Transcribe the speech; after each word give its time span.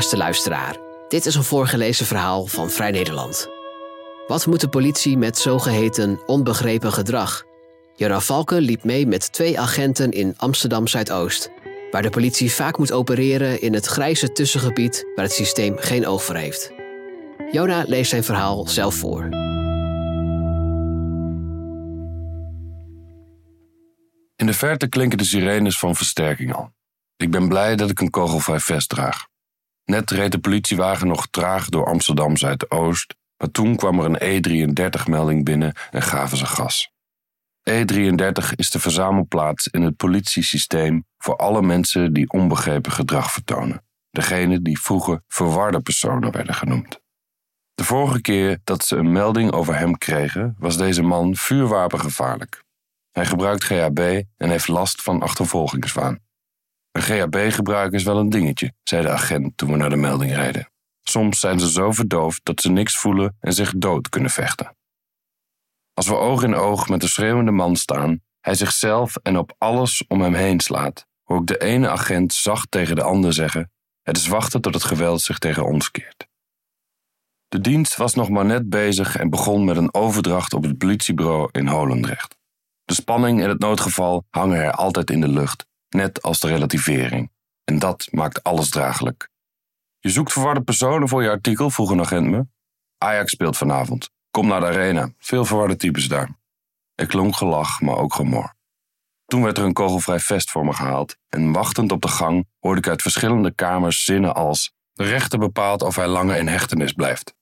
beste 0.00 0.16
luisteraar. 0.16 0.76
Dit 1.08 1.26
is 1.26 1.34
een 1.34 1.44
voorgelezen 1.44 2.06
verhaal 2.06 2.46
van 2.46 2.70
Vrij 2.70 2.90
Nederland. 2.90 3.48
Wat 4.26 4.46
moet 4.46 4.60
de 4.60 4.68
politie 4.68 5.16
met 5.16 5.38
zogeheten 5.38 6.20
onbegrepen 6.26 6.92
gedrag? 6.92 7.44
Joran 7.94 8.22
Valken 8.22 8.60
liep 8.60 8.84
mee 8.84 9.06
met 9.06 9.32
twee 9.32 9.60
agenten 9.60 10.10
in 10.10 10.34
Amsterdam 10.36 10.86
Zuidoost, 10.86 11.50
waar 11.90 12.02
de 12.02 12.10
politie 12.10 12.52
vaak 12.52 12.78
moet 12.78 12.92
opereren 12.92 13.60
in 13.60 13.74
het 13.74 13.86
grijze 13.86 14.32
tussengebied 14.32 15.04
waar 15.14 15.24
het 15.24 15.34
systeem 15.34 15.76
geen 15.78 16.06
oog 16.06 16.24
voor 16.24 16.34
heeft. 16.34 16.72
Jona 17.52 17.84
leest 17.86 18.10
zijn 18.10 18.24
verhaal 18.24 18.68
zelf 18.68 18.94
voor. 18.94 19.22
In 24.36 24.46
de 24.46 24.54
verte 24.54 24.88
klinken 24.88 25.18
de 25.18 25.24
sirenes 25.24 25.78
van 25.78 25.96
versterking 25.96 26.54
al. 26.54 26.70
Ik 27.16 27.30
ben 27.30 27.48
blij 27.48 27.76
dat 27.76 27.90
ik 27.90 28.00
een 28.00 28.10
kogelvrij 28.10 28.60
vest 28.60 28.88
draag. 28.88 29.28
Net 29.90 30.10
reed 30.10 30.32
de 30.32 30.38
politiewagen 30.38 31.06
nog 31.06 31.26
traag 31.30 31.68
door 31.68 31.86
Amsterdam 31.86 32.36
Zuidoost, 32.36 33.14
maar 33.36 33.50
toen 33.50 33.76
kwam 33.76 34.00
er 34.00 34.04
een 34.04 34.42
E33-melding 34.42 35.44
binnen 35.44 35.74
en 35.90 36.02
gaven 36.02 36.36
ze 36.36 36.46
gas. 36.46 36.92
E33 37.70 38.54
is 38.54 38.70
de 38.70 38.78
verzamelplaats 38.78 39.66
in 39.66 39.82
het 39.82 39.96
politiesysteem 39.96 41.06
voor 41.18 41.36
alle 41.36 41.62
mensen 41.62 42.12
die 42.12 42.30
onbegrepen 42.30 42.92
gedrag 42.92 43.32
vertonen. 43.32 43.84
Degene 44.10 44.62
die 44.62 44.80
vroeger 44.80 45.22
verwarde 45.28 45.80
personen 45.80 46.32
werden 46.32 46.54
genoemd. 46.54 47.00
De 47.74 47.84
vorige 47.84 48.20
keer 48.20 48.60
dat 48.64 48.84
ze 48.84 48.96
een 48.96 49.12
melding 49.12 49.52
over 49.52 49.78
hem 49.78 49.98
kregen, 49.98 50.56
was 50.58 50.76
deze 50.76 51.02
man 51.02 51.36
vuurwapengevaarlijk. 51.36 52.64
Hij 53.10 53.26
gebruikt 53.26 53.64
GHB 53.64 54.22
en 54.36 54.50
heeft 54.50 54.68
last 54.68 55.02
van 55.02 55.22
achtervolgingswaan. 55.22 56.18
GHB-gebruik 56.98 57.92
is 57.92 58.02
wel 58.02 58.18
een 58.18 58.28
dingetje, 58.28 58.72
zei 58.82 59.02
de 59.02 59.10
agent 59.10 59.56
toen 59.56 59.70
we 59.70 59.76
naar 59.76 59.90
de 59.90 59.96
melding 59.96 60.34
reden. 60.34 60.70
Soms 61.02 61.40
zijn 61.40 61.60
ze 61.60 61.70
zo 61.70 61.90
verdoofd 61.90 62.40
dat 62.42 62.60
ze 62.60 62.70
niks 62.70 62.96
voelen 62.96 63.36
en 63.40 63.52
zich 63.52 63.72
dood 63.76 64.08
kunnen 64.08 64.30
vechten. 64.30 64.76
Als 65.94 66.08
we 66.08 66.14
oog 66.14 66.42
in 66.42 66.54
oog 66.54 66.88
met 66.88 67.00
de 67.00 67.08
schreeuwende 67.08 67.50
man 67.50 67.76
staan, 67.76 68.20
hij 68.40 68.54
zichzelf 68.54 69.16
en 69.16 69.38
op 69.38 69.54
alles 69.58 70.04
om 70.08 70.20
hem 70.20 70.34
heen 70.34 70.60
slaat, 70.60 71.06
hoor 71.24 71.40
ik 71.40 71.46
de 71.46 71.58
ene 71.58 71.88
agent 71.88 72.32
zacht 72.32 72.70
tegen 72.70 72.96
de 72.96 73.02
ander 73.02 73.32
zeggen: 73.32 73.70
Het 74.02 74.16
is 74.16 74.26
wachten 74.26 74.60
tot 74.60 74.74
het 74.74 74.84
geweld 74.84 75.20
zich 75.20 75.38
tegen 75.38 75.66
ons 75.66 75.90
keert. 75.90 76.28
De 77.48 77.60
dienst 77.60 77.96
was 77.96 78.14
nog 78.14 78.28
maar 78.28 78.44
net 78.44 78.68
bezig 78.68 79.16
en 79.16 79.30
begon 79.30 79.64
met 79.64 79.76
een 79.76 79.94
overdracht 79.94 80.52
op 80.52 80.62
het 80.62 80.78
politiebureau 80.78 81.48
in 81.52 81.66
Holendrecht. 81.66 82.36
De 82.84 82.94
spanning 82.94 83.42
en 83.42 83.48
het 83.48 83.58
noodgeval 83.58 84.24
hangen 84.30 84.58
er 84.58 84.72
altijd 84.72 85.10
in 85.10 85.20
de 85.20 85.28
lucht, 85.28 85.66
net 85.94 86.22
als 86.22 86.40
de 86.40 86.46
relativering. 86.46 87.30
En 87.64 87.78
dat 87.78 88.08
maakt 88.10 88.42
alles 88.42 88.70
draaglijk. 88.70 89.30
Je 89.98 90.08
zoekt 90.08 90.32
verwarde 90.32 90.62
personen 90.62 91.08
voor 91.08 91.22
je 91.22 91.30
artikel, 91.30 91.70
vroeg 91.70 91.90
een 91.90 92.00
agent 92.00 92.26
me. 92.26 92.46
Ajax 92.98 93.32
speelt 93.32 93.56
vanavond. 93.56 94.10
Kom 94.30 94.46
naar 94.46 94.60
de 94.60 94.66
arena. 94.66 95.12
Veel 95.18 95.44
verwarde 95.44 95.76
types 95.76 96.08
daar. 96.08 96.38
Ik 96.94 97.08
klonk 97.08 97.36
gelach, 97.36 97.80
maar 97.80 97.96
ook 97.96 98.14
gemor. 98.14 98.54
Toen 99.24 99.42
werd 99.42 99.58
er 99.58 99.64
een 99.64 99.72
kogelvrij 99.72 100.20
vest 100.20 100.50
voor 100.50 100.64
me 100.64 100.72
gehaald 100.72 101.16
en 101.28 101.52
wachtend 101.52 101.92
op 101.92 102.02
de 102.02 102.08
gang 102.08 102.48
hoorde 102.58 102.80
ik 102.80 102.88
uit 102.88 103.02
verschillende 103.02 103.54
kamers 103.54 104.04
zinnen 104.04 104.34
als: 104.34 104.72
De 104.92 105.04
rechter 105.04 105.38
bepaalt 105.38 105.82
of 105.82 105.96
hij 105.96 106.06
langer 106.06 106.36
in 106.36 106.48
hechtenis 106.48 106.92
blijft. 106.92 107.34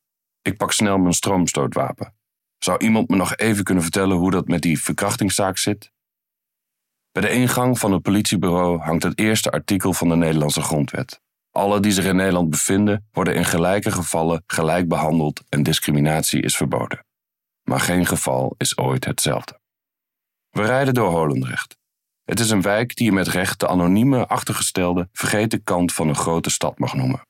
Ik 0.43 0.57
pak 0.57 0.73
snel 0.73 0.99
mijn 0.99 1.15
stroomstootwapen. 1.15 2.15
Zou 2.59 2.79
iemand 2.79 3.09
me 3.09 3.17
nog 3.17 3.37
even 3.37 3.65
kunnen 3.65 3.83
vertellen 3.83 4.17
hoe 4.17 4.31
dat 4.31 4.49
met 4.49 4.63
die 4.63 4.83
verkrachtingszaak 4.83 5.59
zit? 5.59 5.93
Bij 7.13 7.23
de 7.23 7.31
ingang 7.31 7.79
van 7.79 7.93
het 7.93 8.03
politiebureau 8.03 8.81
hangt 8.81 9.03
het 9.03 9.19
eerste 9.19 9.51
artikel 9.51 9.93
van 9.93 10.09
de 10.09 10.17
Nederlandse 10.17 10.63
grondwet. 10.63 11.21
Alle 11.51 11.81
die 11.81 11.93
zich 11.93 12.05
in 12.05 12.17
Nederland 12.17 12.51
bevinden, 12.51 13.09
worden 13.13 13.35
in 13.35 13.45
gelijke 13.45 13.93
gevallen 13.93 14.43
gelijk 14.47 14.89
behandeld 14.89 15.43
en 15.49 15.63
discriminatie 15.63 16.43
is 16.43 16.57
verboden. 16.57 17.05
Maar 17.63 17.81
geen 17.81 18.07
geval 18.07 18.55
is 18.57 18.79
ooit 18.79 19.05
hetzelfde. 19.05 19.61
We 20.51 20.63
rijden 20.63 20.95
door 20.95 21.11
Holendrecht. 21.11 21.77
Het 22.25 22.41
is 22.41 22.51
een 22.51 22.63
wijk 22.63 22.97
die 22.97 23.07
je 23.07 23.13
met 23.13 23.29
recht 23.29 23.61
de 23.61 23.69
anonieme, 23.69 24.27
achtergestelde, 24.27 25.09
vergeten 25.13 25.63
kant 25.65 25.93
van 25.93 26.09
een 26.09 26.15
grote 26.15 26.51
stad 26.51 26.79
mag 26.79 26.95
noemen. 26.95 27.21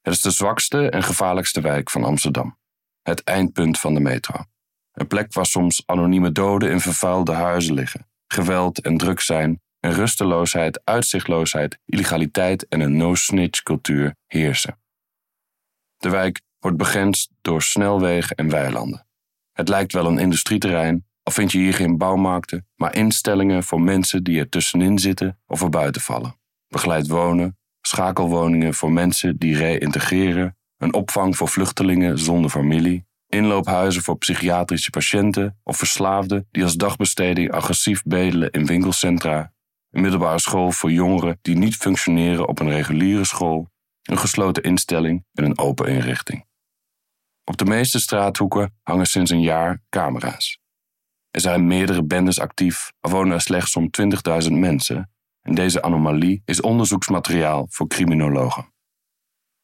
Het 0.00 0.14
is 0.14 0.20
de 0.20 0.30
zwakste 0.30 0.90
en 0.90 1.02
gevaarlijkste 1.02 1.60
wijk 1.60 1.90
van 1.90 2.04
Amsterdam. 2.04 2.58
Het 3.02 3.24
eindpunt 3.24 3.78
van 3.78 3.94
de 3.94 4.00
metro. 4.00 4.44
Een 4.92 5.06
plek 5.06 5.32
waar 5.32 5.46
soms 5.46 5.82
anonieme 5.86 6.32
doden 6.32 6.70
in 6.70 6.80
vervuilde 6.80 7.32
huizen 7.32 7.74
liggen, 7.74 8.07
geweld 8.28 8.80
en 8.80 8.96
druk 8.96 9.20
zijn 9.20 9.60
en 9.80 9.92
rusteloosheid, 9.92 10.80
uitzichtloosheid, 10.84 11.78
illegaliteit 11.84 12.68
en 12.68 12.80
een 12.80 12.96
no-snitch 12.96 13.62
cultuur 13.62 14.14
heersen. 14.26 14.78
De 15.96 16.10
wijk 16.10 16.40
wordt 16.58 16.76
begrensd 16.76 17.30
door 17.40 17.62
snelwegen 17.62 18.36
en 18.36 18.48
weilanden. 18.48 19.06
Het 19.52 19.68
lijkt 19.68 19.92
wel 19.92 20.06
een 20.06 20.18
industrieterrein, 20.18 21.06
al 21.22 21.32
vind 21.32 21.52
je 21.52 21.58
hier 21.58 21.74
geen 21.74 21.98
bouwmarkten, 21.98 22.66
maar 22.74 22.94
instellingen 22.94 23.64
voor 23.64 23.80
mensen 23.80 24.24
die 24.24 24.38
er 24.38 24.48
tussenin 24.48 24.98
zitten 24.98 25.38
of 25.46 25.62
er 25.62 25.70
buiten 25.70 26.00
vallen. 26.00 26.38
Begeleid 26.68 27.08
wonen, 27.08 27.58
schakelwoningen 27.80 28.74
voor 28.74 28.92
mensen 28.92 29.38
die 29.38 29.56
reïntegreren, 29.56 30.56
een 30.76 30.94
opvang 30.94 31.36
voor 31.36 31.48
vluchtelingen 31.48 32.18
zonder 32.18 32.50
familie, 32.50 33.06
inloophuizen 33.28 34.02
voor 34.02 34.18
psychiatrische 34.18 34.90
patiënten 34.90 35.58
of 35.62 35.76
verslaafden 35.76 36.46
die 36.50 36.62
als 36.62 36.74
dagbesteding 36.74 37.52
agressief 37.52 38.02
bedelen 38.02 38.50
in 38.50 38.66
winkelcentra, 38.66 39.52
een 39.90 40.00
middelbare 40.00 40.38
school 40.38 40.70
voor 40.72 40.90
jongeren 40.90 41.38
die 41.42 41.56
niet 41.56 41.76
functioneren 41.76 42.48
op 42.48 42.60
een 42.60 42.70
reguliere 42.70 43.24
school, 43.24 43.70
een 44.02 44.18
gesloten 44.18 44.62
instelling 44.62 45.24
en 45.32 45.44
een 45.44 45.58
open 45.58 45.86
inrichting. 45.86 46.46
Op 47.44 47.56
de 47.56 47.64
meeste 47.64 48.00
straathoeken 48.00 48.74
hangen 48.82 49.06
sinds 49.06 49.30
een 49.30 49.40
jaar 49.40 49.82
camera's. 49.88 50.60
Er 51.30 51.40
zijn 51.40 51.66
meerdere 51.66 52.04
bendes 52.04 52.40
actief, 52.40 52.92
er 53.00 53.10
wonen 53.10 53.32
er 53.32 53.40
slechts 53.40 53.72
zo'n 53.72 53.90
20.000 54.42 54.52
mensen 54.52 55.10
en 55.42 55.54
deze 55.54 55.82
anomalie 55.82 56.42
is 56.44 56.60
onderzoeksmateriaal 56.60 57.66
voor 57.70 57.86
criminologen. 57.86 58.72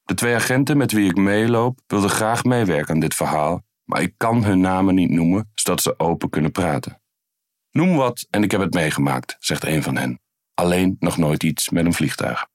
De 0.05 0.15
twee 0.15 0.35
agenten 0.35 0.77
met 0.77 0.93
wie 0.93 1.11
ik 1.11 1.17
meeloop 1.17 1.81
wilden 1.87 2.11
graag 2.11 2.45
meewerken 2.45 2.95
aan 2.95 3.01
dit 3.01 3.15
verhaal, 3.15 3.63
maar 3.85 4.03
ik 4.03 4.15
kan 4.17 4.45
hun 4.45 4.61
namen 4.61 4.95
niet 4.95 5.11
noemen 5.11 5.51
zodat 5.55 5.83
ze 5.83 5.99
open 5.99 6.31
kunnen 6.31 6.53
praten. 6.53 7.03
Noem 7.71 7.97
wat 7.97 8.27
en 8.31 8.43
ik 8.43 8.51
heb 8.51 8.61
het 8.61 8.75
meegemaakt, 8.75 9.37
zegt 9.39 9.65
een 9.65 9.83
van 9.83 9.97
hen. 9.97 10.21
Alleen 10.55 10.97
nog 10.99 11.17
nooit 11.17 11.43
iets 11.43 11.71
met 11.71 11.85
een 11.85 11.93
vliegtuig. 11.93 12.47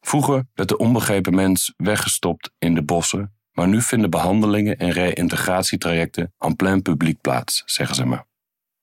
Vroeger 0.00 0.46
werd 0.54 0.68
de 0.68 0.76
onbegrepen 0.76 1.34
mens 1.34 1.74
weggestopt 1.76 2.50
in 2.58 2.74
de 2.74 2.82
bossen, 2.82 3.34
maar 3.52 3.68
nu 3.68 3.82
vinden 3.82 4.10
behandelingen 4.10 4.78
en 4.78 4.90
reïntegratietrajecten 4.90 6.34
aan 6.38 6.56
plein 6.56 6.82
publiek 6.82 7.20
plaats, 7.20 7.62
zeggen 7.66 7.96
ze 7.96 8.06
me. 8.06 8.24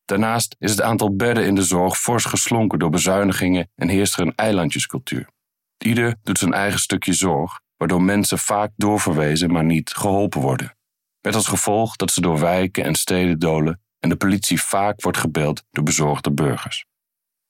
Daarnaast 0.06 0.56
is 0.59 0.72
het 0.72 0.81
aantal 0.81 1.16
bedden 1.16 1.46
in 1.46 1.56
de 1.56 1.63
zorg 1.63 1.97
fors 1.97 2.25
geslonken 2.25 2.80
door 2.80 2.90
bezuinigingen 2.90 3.72
en 3.75 3.88
heerst 3.88 4.18
er 4.18 4.22
een 4.22 4.36
eilandjescultuur. 4.36 5.34
Ieder 5.78 6.16
doet 6.24 6.38
zijn 6.38 6.53
eigen 6.53 6.80
stukje 6.80 7.13
zorg, 7.13 7.59
waardoor 7.78 8.02
mensen 8.02 8.38
vaak 8.38 8.72
doorverwezen 8.75 9.52
maar 9.52 9.66
niet 9.66 9.94
geholpen 9.94 10.41
worden. 10.41 10.78
Met 11.22 11.36
als 11.36 11.47
gevolg 11.47 11.96
dat 11.96 12.12
ze 12.12 12.22
door 12.22 12.40
wijken 12.40 12.84
en 12.84 12.96
steden 12.96 13.40
dolen 13.40 13.81
en 14.00 14.09
de 14.09 14.16
politie 14.16 14.62
vaak 14.62 15.02
wordt 15.02 15.18
gebeld 15.18 15.63
door 15.72 15.84
bezorgde 15.84 16.31
burgers. 16.31 16.86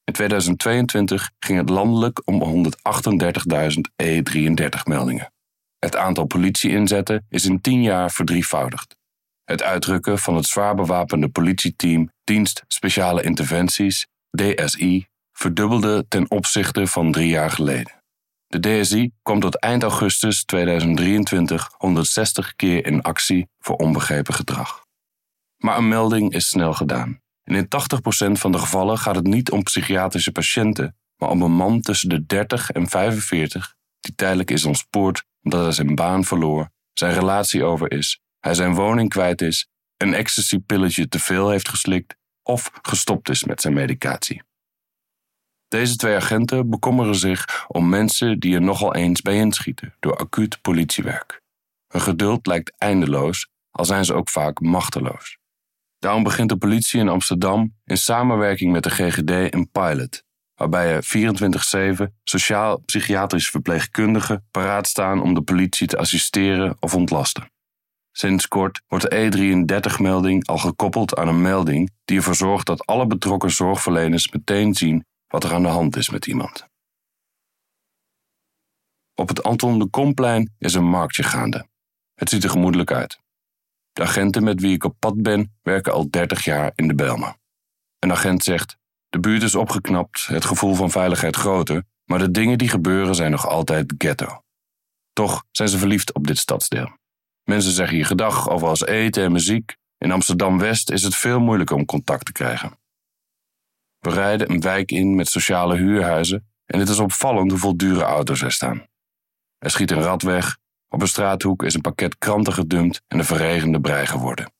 In 0.03 0.13
2022 0.13 1.31
ging 1.39 1.59
het 1.59 1.69
landelijk 1.69 2.21
om 2.25 2.67
138.000 2.67 4.03
E33-meldingen. 4.03 5.33
Het 5.79 5.95
aantal 5.95 6.25
politieinzetten 6.25 7.25
is 7.29 7.45
in 7.45 7.61
10 7.61 7.81
jaar 7.81 8.11
verdrievoudigd. 8.11 8.95
Het 9.43 9.63
uitrukken 9.63 10.19
van 10.19 10.35
het 10.35 10.45
zwaar 10.45 10.75
bewapende 10.75 11.29
politieteam 11.29 12.09
Dienst 12.23 12.63
Speciale 12.67 13.23
Interventies, 13.23 14.07
DSI, 14.29 15.07
verdubbelde 15.31 16.05
ten 16.07 16.31
opzichte 16.31 16.87
van 16.87 17.11
drie 17.11 17.29
jaar 17.29 17.51
geleden. 17.51 18.03
De 18.47 18.59
DSI 18.59 19.11
kwam 19.21 19.39
tot 19.39 19.59
eind 19.59 19.83
augustus 19.83 20.43
2023 20.43 21.73
160 21.77 22.55
keer 22.55 22.85
in 22.85 23.01
actie 23.01 23.49
voor 23.59 23.75
onbegrepen 23.75 24.33
gedrag. 24.33 24.85
Maar 25.57 25.77
een 25.77 25.87
melding 25.87 26.33
is 26.33 26.47
snel 26.47 26.73
gedaan. 26.73 27.19
En 27.43 27.55
in 27.55 27.65
80% 27.65 27.67
van 28.31 28.51
de 28.51 28.57
gevallen 28.57 28.97
gaat 28.97 29.15
het 29.15 29.27
niet 29.27 29.51
om 29.51 29.63
psychiatrische 29.63 30.31
patiënten, 30.31 30.95
maar 31.15 31.29
om 31.29 31.41
een 31.41 31.51
man 31.51 31.81
tussen 31.81 32.09
de 32.09 32.25
30 32.25 32.71
en 32.71 32.89
45 32.89 33.75
die 33.99 34.15
tijdelijk 34.15 34.51
is 34.51 34.65
ontspoord 34.65 35.25
omdat 35.43 35.63
hij 35.63 35.71
zijn 35.71 35.95
baan 35.95 36.23
verloor, 36.23 36.69
zijn 36.93 37.13
relatie 37.13 37.63
over 37.63 37.91
is, 37.91 38.19
hij 38.39 38.53
zijn 38.53 38.73
woning 38.73 39.09
kwijt 39.09 39.41
is, 39.41 39.67
een 39.97 40.13
ecstasy-pilletje 40.13 41.07
te 41.07 41.19
veel 41.19 41.49
heeft 41.49 41.69
geslikt 41.69 42.15
of 42.43 42.71
gestopt 42.81 43.29
is 43.29 43.43
met 43.43 43.61
zijn 43.61 43.73
medicatie. 43.73 44.43
Deze 45.67 45.95
twee 45.95 46.15
agenten 46.15 46.69
bekommeren 46.69 47.15
zich 47.15 47.65
om 47.67 47.89
mensen 47.89 48.39
die 48.39 48.55
er 48.55 48.61
nogal 48.61 48.95
eens 48.95 49.21
bij 49.21 49.35
inschieten 49.35 49.95
door 49.99 50.17
acuut 50.17 50.61
politiewerk. 50.61 51.41
Hun 51.87 52.01
geduld 52.01 52.47
lijkt 52.47 52.73
eindeloos, 52.77 53.49
al 53.71 53.85
zijn 53.85 54.05
ze 54.05 54.13
ook 54.13 54.29
vaak 54.29 54.59
machteloos. 54.59 55.37
Daarom 55.99 56.23
begint 56.23 56.49
de 56.49 56.57
politie 56.57 56.99
in 56.99 57.09
Amsterdam 57.09 57.75
in 57.83 57.97
samenwerking 57.97 58.71
met 58.71 58.83
de 58.83 58.89
GGD 58.89 59.53
een 59.53 59.69
pilot. 59.71 60.23
waarbij 60.55 60.93
er 60.93 61.03
24-7 61.99 62.13
sociaal-psychiatrische 62.23 63.51
verpleegkundigen 63.51 64.47
paraat 64.51 64.87
staan 64.87 65.21
om 65.21 65.33
de 65.33 65.41
politie 65.41 65.87
te 65.87 65.97
assisteren 65.97 66.77
of 66.79 66.95
ontlasten. 66.95 67.51
Sinds 68.11 68.47
kort 68.47 68.81
wordt 68.87 69.09
de 69.09 69.65
E33-melding 69.65 70.47
al 70.47 70.57
gekoppeld 70.57 71.15
aan 71.15 71.27
een 71.27 71.41
melding 71.41 71.91
die 72.05 72.17
ervoor 72.17 72.35
zorgt 72.35 72.65
dat 72.65 72.85
alle 72.85 73.07
betrokken 73.07 73.51
zorgverleners 73.51 74.31
meteen 74.31 74.73
zien 74.73 75.05
wat 75.27 75.43
er 75.43 75.53
aan 75.53 75.63
de 75.63 75.67
hand 75.67 75.95
is 75.95 76.09
met 76.09 76.27
iemand. 76.27 76.67
Op 79.13 79.27
het 79.27 79.43
Anton 79.43 79.79
de 79.79 79.87
Komplein 79.87 80.53
is 80.57 80.73
een 80.73 80.89
marktje 80.89 81.23
gaande. 81.23 81.67
Het 82.13 82.29
ziet 82.29 82.43
er 82.43 82.49
gemoedelijk 82.49 82.91
uit. 82.91 83.19
De 83.91 84.01
agenten 84.01 84.43
met 84.43 84.61
wie 84.61 84.73
ik 84.73 84.83
op 84.83 84.95
pad 84.99 85.21
ben 85.21 85.57
werken 85.61 85.93
al 85.93 86.09
30 86.09 86.43
jaar 86.43 86.71
in 86.75 86.87
de 86.87 86.95
Belma. 86.95 87.37
Een 87.99 88.11
agent 88.11 88.43
zegt: 88.43 88.77
De 89.09 89.19
buurt 89.19 89.43
is 89.43 89.55
opgeknapt, 89.55 90.27
het 90.27 90.45
gevoel 90.45 90.73
van 90.73 90.91
veiligheid 90.91 91.35
groter, 91.35 91.83
maar 92.05 92.19
de 92.19 92.31
dingen 92.31 92.57
die 92.57 92.69
gebeuren 92.69 93.15
zijn 93.15 93.31
nog 93.31 93.47
altijd 93.47 93.93
ghetto. 93.97 94.43
Toch 95.13 95.45
zijn 95.51 95.69
ze 95.69 95.77
verliefd 95.77 96.13
op 96.13 96.27
dit 96.27 96.37
stadsdeel. 96.37 96.97
Mensen 97.43 97.71
zeggen 97.71 97.95
hier 97.95 98.05
gedag 98.05 98.49
over 98.49 98.67
als 98.67 98.85
eten 98.85 99.23
en 99.23 99.31
muziek. 99.31 99.75
In 99.97 100.11
Amsterdam 100.11 100.57
West 100.59 100.91
is 100.91 101.03
het 101.03 101.15
veel 101.15 101.39
moeilijker 101.39 101.75
om 101.75 101.85
contact 101.85 102.25
te 102.25 102.31
krijgen. 102.31 102.79
We 104.05 104.11
rijden 104.11 104.51
een 104.51 104.61
wijk 104.61 104.91
in 104.91 105.15
met 105.15 105.27
sociale 105.27 105.75
huurhuizen 105.75 106.47
en 106.65 106.79
het 106.79 106.89
is 106.89 106.99
opvallend 106.99 107.51
hoeveel 107.51 107.77
dure 107.77 108.01
auto's 108.01 108.41
er 108.41 108.51
staan. 108.51 108.87
Er 109.57 109.69
schiet 109.69 109.91
een 109.91 110.01
rad 110.01 110.21
weg, 110.21 110.57
op 110.89 111.01
een 111.01 111.07
straathoek 111.07 111.63
is 111.63 111.73
een 111.73 111.81
pakket 111.81 112.17
kranten 112.17 112.53
gedumpt 112.53 113.01
en 113.07 113.17
de 113.17 113.23
verregende 113.23 113.79
brei 113.79 114.05
geworden. 114.05 114.53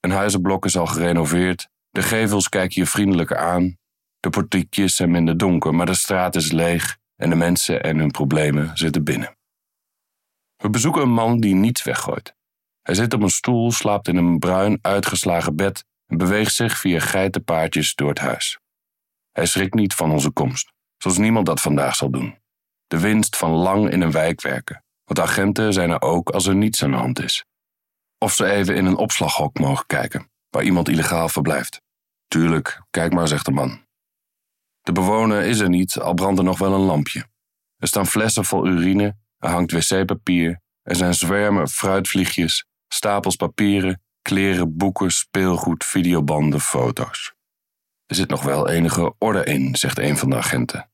Een 0.00 0.10
huizenblok 0.10 0.64
is 0.64 0.76
al 0.76 0.86
gerenoveerd, 0.86 1.68
de 1.90 2.02
gevels 2.02 2.48
kijken 2.48 2.80
je 2.80 2.88
vriendelijker 2.88 3.36
aan, 3.36 3.78
de 4.20 4.30
portiekjes 4.30 4.96
zijn 4.96 5.10
minder 5.10 5.36
donker, 5.36 5.74
maar 5.74 5.86
de 5.86 5.94
straat 5.94 6.36
is 6.36 6.50
leeg 6.52 6.98
en 7.16 7.30
de 7.30 7.36
mensen 7.36 7.82
en 7.82 7.98
hun 7.98 8.10
problemen 8.10 8.76
zitten 8.76 9.04
binnen. 9.04 9.36
We 10.56 10.70
bezoeken 10.70 11.02
een 11.02 11.12
man 11.12 11.40
die 11.40 11.54
niets 11.54 11.82
weggooit. 11.82 12.34
Hij 12.80 12.94
zit 12.94 13.14
op 13.14 13.22
een 13.22 13.30
stoel, 13.30 13.72
slaapt 13.72 14.08
in 14.08 14.16
een 14.16 14.38
bruin 14.38 14.78
uitgeslagen 14.80 15.56
bed 15.56 15.84
en 16.06 16.16
beweegt 16.16 16.54
zich 16.54 16.78
via 16.78 17.00
geitenpaardjes 17.00 17.94
door 17.94 18.08
het 18.08 18.18
huis. 18.18 18.60
Hij 19.32 19.46
schrikt 19.46 19.74
niet 19.74 19.94
van 19.94 20.10
onze 20.10 20.30
komst, 20.30 20.72
zoals 20.96 21.18
niemand 21.18 21.46
dat 21.46 21.60
vandaag 21.60 21.94
zal 21.94 22.10
doen. 22.10 22.38
De 22.86 23.00
winst 23.00 23.36
van 23.36 23.50
lang 23.50 23.90
in 23.90 24.00
een 24.00 24.10
wijk 24.10 24.40
werken, 24.40 24.84
want 25.04 25.20
agenten 25.20 25.72
zijn 25.72 25.90
er 25.90 26.00
ook 26.00 26.30
als 26.30 26.46
er 26.46 26.54
niets 26.54 26.82
aan 26.82 26.90
de 26.90 26.96
hand 26.96 27.22
is. 27.22 27.44
Of 28.18 28.32
ze 28.32 28.50
even 28.50 28.76
in 28.76 28.86
een 28.86 28.96
opslaghok 28.96 29.58
mogen 29.58 29.86
kijken, 29.86 30.30
waar 30.50 30.62
iemand 30.62 30.88
illegaal 30.88 31.28
verblijft. 31.28 31.80
Tuurlijk, 32.28 32.82
kijk 32.90 33.12
maar, 33.12 33.28
zegt 33.28 33.44
de 33.44 33.52
man. 33.52 33.86
De 34.80 34.92
bewoner 34.92 35.42
is 35.42 35.58
er 35.58 35.68
niet, 35.68 35.98
al 35.98 36.14
brandt 36.14 36.38
er 36.38 36.44
nog 36.44 36.58
wel 36.58 36.74
een 36.74 36.80
lampje. 36.80 37.26
Er 37.76 37.88
staan 37.88 38.06
flessen 38.06 38.44
vol 38.44 38.66
urine, 38.66 39.16
er 39.38 39.50
hangt 39.50 39.72
wc-papier, 39.72 40.60
er 40.82 40.96
zijn 40.96 41.14
zwermen 41.14 41.68
fruitvliegjes, 41.68 42.66
stapels 42.88 43.36
papieren, 43.36 44.02
kleren, 44.22 44.76
boeken, 44.76 45.10
speelgoed, 45.10 45.84
videobanden, 45.84 46.60
foto's. 46.60 47.34
Er 48.12 48.18
zit 48.18 48.30
nog 48.30 48.42
wel 48.42 48.68
enige 48.68 49.14
orde 49.18 49.44
in, 49.44 49.76
zegt 49.76 49.98
een 49.98 50.16
van 50.16 50.30
de 50.30 50.36
agenten. 50.36 50.90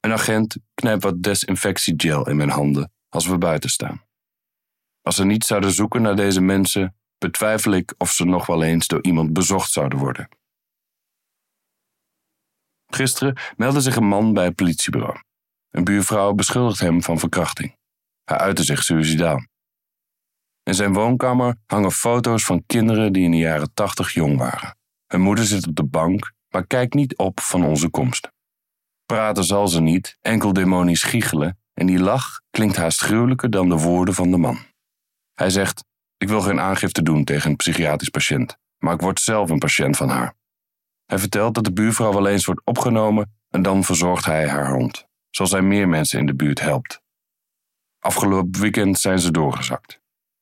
Een 0.00 0.12
agent 0.12 0.56
knijpt 0.74 1.02
wat 1.02 1.22
desinfectiegel 1.22 2.28
in 2.28 2.36
mijn 2.36 2.50
handen 2.50 2.92
als 3.08 3.26
we 3.26 3.38
buiten 3.38 3.70
staan. 3.70 4.04
Als 5.02 5.16
ze 5.16 5.24
niet 5.24 5.44
zouden 5.44 5.72
zoeken 5.72 6.02
naar 6.02 6.16
deze 6.16 6.40
mensen, 6.40 6.96
betwijfel 7.18 7.72
ik 7.72 7.94
of 7.98 8.10
ze 8.10 8.24
nog 8.24 8.46
wel 8.46 8.62
eens 8.62 8.86
door 8.86 9.02
iemand 9.02 9.32
bezocht 9.32 9.70
zouden 9.70 9.98
worden. 9.98 10.28
Gisteren 12.86 13.36
meldde 13.56 13.80
zich 13.80 13.96
een 13.96 14.08
man 14.08 14.32
bij 14.32 14.44
het 14.44 14.54
politiebureau. 14.54 15.22
Een 15.70 15.84
buurvrouw 15.84 16.32
beschuldigt 16.32 16.80
hem 16.80 17.02
van 17.02 17.18
verkrachting. 17.18 17.76
Hij 18.24 18.38
uitte 18.38 18.62
zich 18.62 18.82
suicidaal. 18.82 19.46
In 20.62 20.74
zijn 20.74 20.92
woonkamer 20.92 21.56
hangen 21.66 21.92
foto's 21.92 22.44
van 22.44 22.64
kinderen 22.66 23.12
die 23.12 23.24
in 23.24 23.30
de 23.30 23.36
jaren 23.36 23.74
tachtig 23.74 24.12
jong 24.12 24.38
waren. 24.38 24.78
Hun 25.10 25.20
moeder 25.20 25.44
zit 25.44 25.66
op 25.66 25.74
de 25.76 25.84
bank, 25.84 26.32
maar 26.48 26.66
kijkt 26.66 26.94
niet 26.94 27.16
op 27.16 27.40
van 27.40 27.64
onze 27.64 27.88
komst. 27.88 28.30
Praten 29.06 29.44
zal 29.44 29.68
ze 29.68 29.80
niet, 29.80 30.18
enkel 30.20 30.52
demonisch 30.52 31.02
giechelen, 31.02 31.58
en 31.74 31.86
die 31.86 31.98
lach 31.98 32.40
klinkt 32.50 32.76
haast 32.76 33.00
gruwelijker 33.00 33.50
dan 33.50 33.68
de 33.68 33.76
woorden 33.76 34.14
van 34.14 34.30
de 34.30 34.36
man. 34.36 34.58
Hij 35.34 35.50
zegt: 35.50 35.84
Ik 36.16 36.28
wil 36.28 36.40
geen 36.40 36.60
aangifte 36.60 37.02
doen 37.02 37.24
tegen 37.24 37.50
een 37.50 37.56
psychiatrisch 37.56 38.08
patiënt, 38.08 38.56
maar 38.78 38.94
ik 38.94 39.00
word 39.00 39.20
zelf 39.20 39.50
een 39.50 39.58
patiënt 39.58 39.96
van 39.96 40.08
haar. 40.08 40.34
Hij 41.06 41.18
vertelt 41.18 41.54
dat 41.54 41.64
de 41.64 41.72
buurvrouw 41.72 42.12
wel 42.12 42.28
eens 42.28 42.44
wordt 42.44 42.60
opgenomen 42.64 43.38
en 43.48 43.62
dan 43.62 43.84
verzorgt 43.84 44.24
hij 44.24 44.48
haar 44.48 44.72
hond, 44.72 45.06
zoals 45.30 45.50
hij 45.50 45.62
meer 45.62 45.88
mensen 45.88 46.18
in 46.18 46.26
de 46.26 46.34
buurt 46.34 46.60
helpt. 46.60 47.02
Afgelopen 47.98 48.60
weekend 48.60 48.98
zijn 48.98 49.18
ze 49.18 49.30
doorgezakt. 49.30 50.00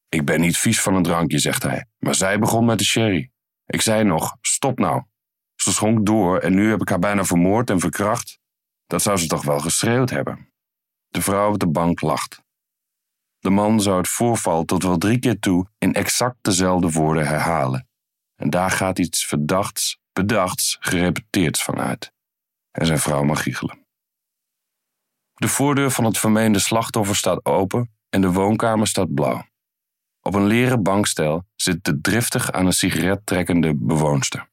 Ik 0.08 0.24
ben 0.24 0.40
niet 0.40 0.58
vies 0.58 0.80
van 0.80 0.94
een 0.94 1.02
drankje, 1.02 1.38
zegt 1.38 1.62
hij, 1.62 1.86
maar 1.98 2.14
zij 2.14 2.38
begon 2.38 2.64
met 2.64 2.78
de 2.78 2.84
sherry. 2.84 3.30
Ik 3.68 3.80
zei 3.80 4.04
nog: 4.04 4.36
Stop 4.40 4.78
nou. 4.78 5.02
Ze 5.54 5.72
schonk 5.72 6.06
door 6.06 6.38
en 6.38 6.54
nu 6.54 6.70
heb 6.70 6.80
ik 6.80 6.88
haar 6.88 6.98
bijna 6.98 7.24
vermoord 7.24 7.70
en 7.70 7.80
verkracht. 7.80 8.38
Dat 8.86 9.02
zou 9.02 9.16
ze 9.16 9.26
toch 9.26 9.44
wel 9.44 9.60
geschreeuwd 9.60 10.10
hebben. 10.10 10.52
De 11.08 11.22
vrouw 11.22 11.52
op 11.52 11.58
de 11.58 11.68
bank 11.68 12.00
lacht. 12.00 12.42
De 13.38 13.50
man 13.50 13.80
zou 13.80 13.96
het 13.96 14.08
voorval 14.08 14.64
tot 14.64 14.82
wel 14.82 14.98
drie 14.98 15.18
keer 15.18 15.38
toe 15.38 15.66
in 15.78 15.94
exact 15.94 16.36
dezelfde 16.40 16.90
woorden 16.90 17.26
herhalen. 17.26 17.88
En 18.34 18.50
daar 18.50 18.70
gaat 18.70 18.98
iets 18.98 19.26
verdachts, 19.26 20.00
bedachts, 20.12 20.76
gerepeteerds 20.80 21.62
van 21.62 21.80
uit. 21.80 22.12
En 22.70 22.86
zijn 22.86 22.98
vrouw 22.98 23.22
mag 23.22 23.42
giechelen. 23.42 23.86
De 25.34 25.48
voordeur 25.48 25.90
van 25.90 26.04
het 26.04 26.18
vermeende 26.18 26.58
slachtoffer 26.58 27.16
staat 27.16 27.44
open 27.44 27.90
en 28.08 28.20
de 28.20 28.32
woonkamer 28.32 28.86
staat 28.86 29.14
blauw. 29.14 29.47
Op 30.22 30.34
een 30.34 30.46
leren 30.46 30.82
bankstel 30.82 31.46
zit 31.56 31.84
de 31.84 32.00
driftig 32.00 32.52
aan 32.52 32.66
een 32.66 32.72
sigaret 32.72 33.26
trekkende 33.26 33.74
bewoonster. 33.74 34.50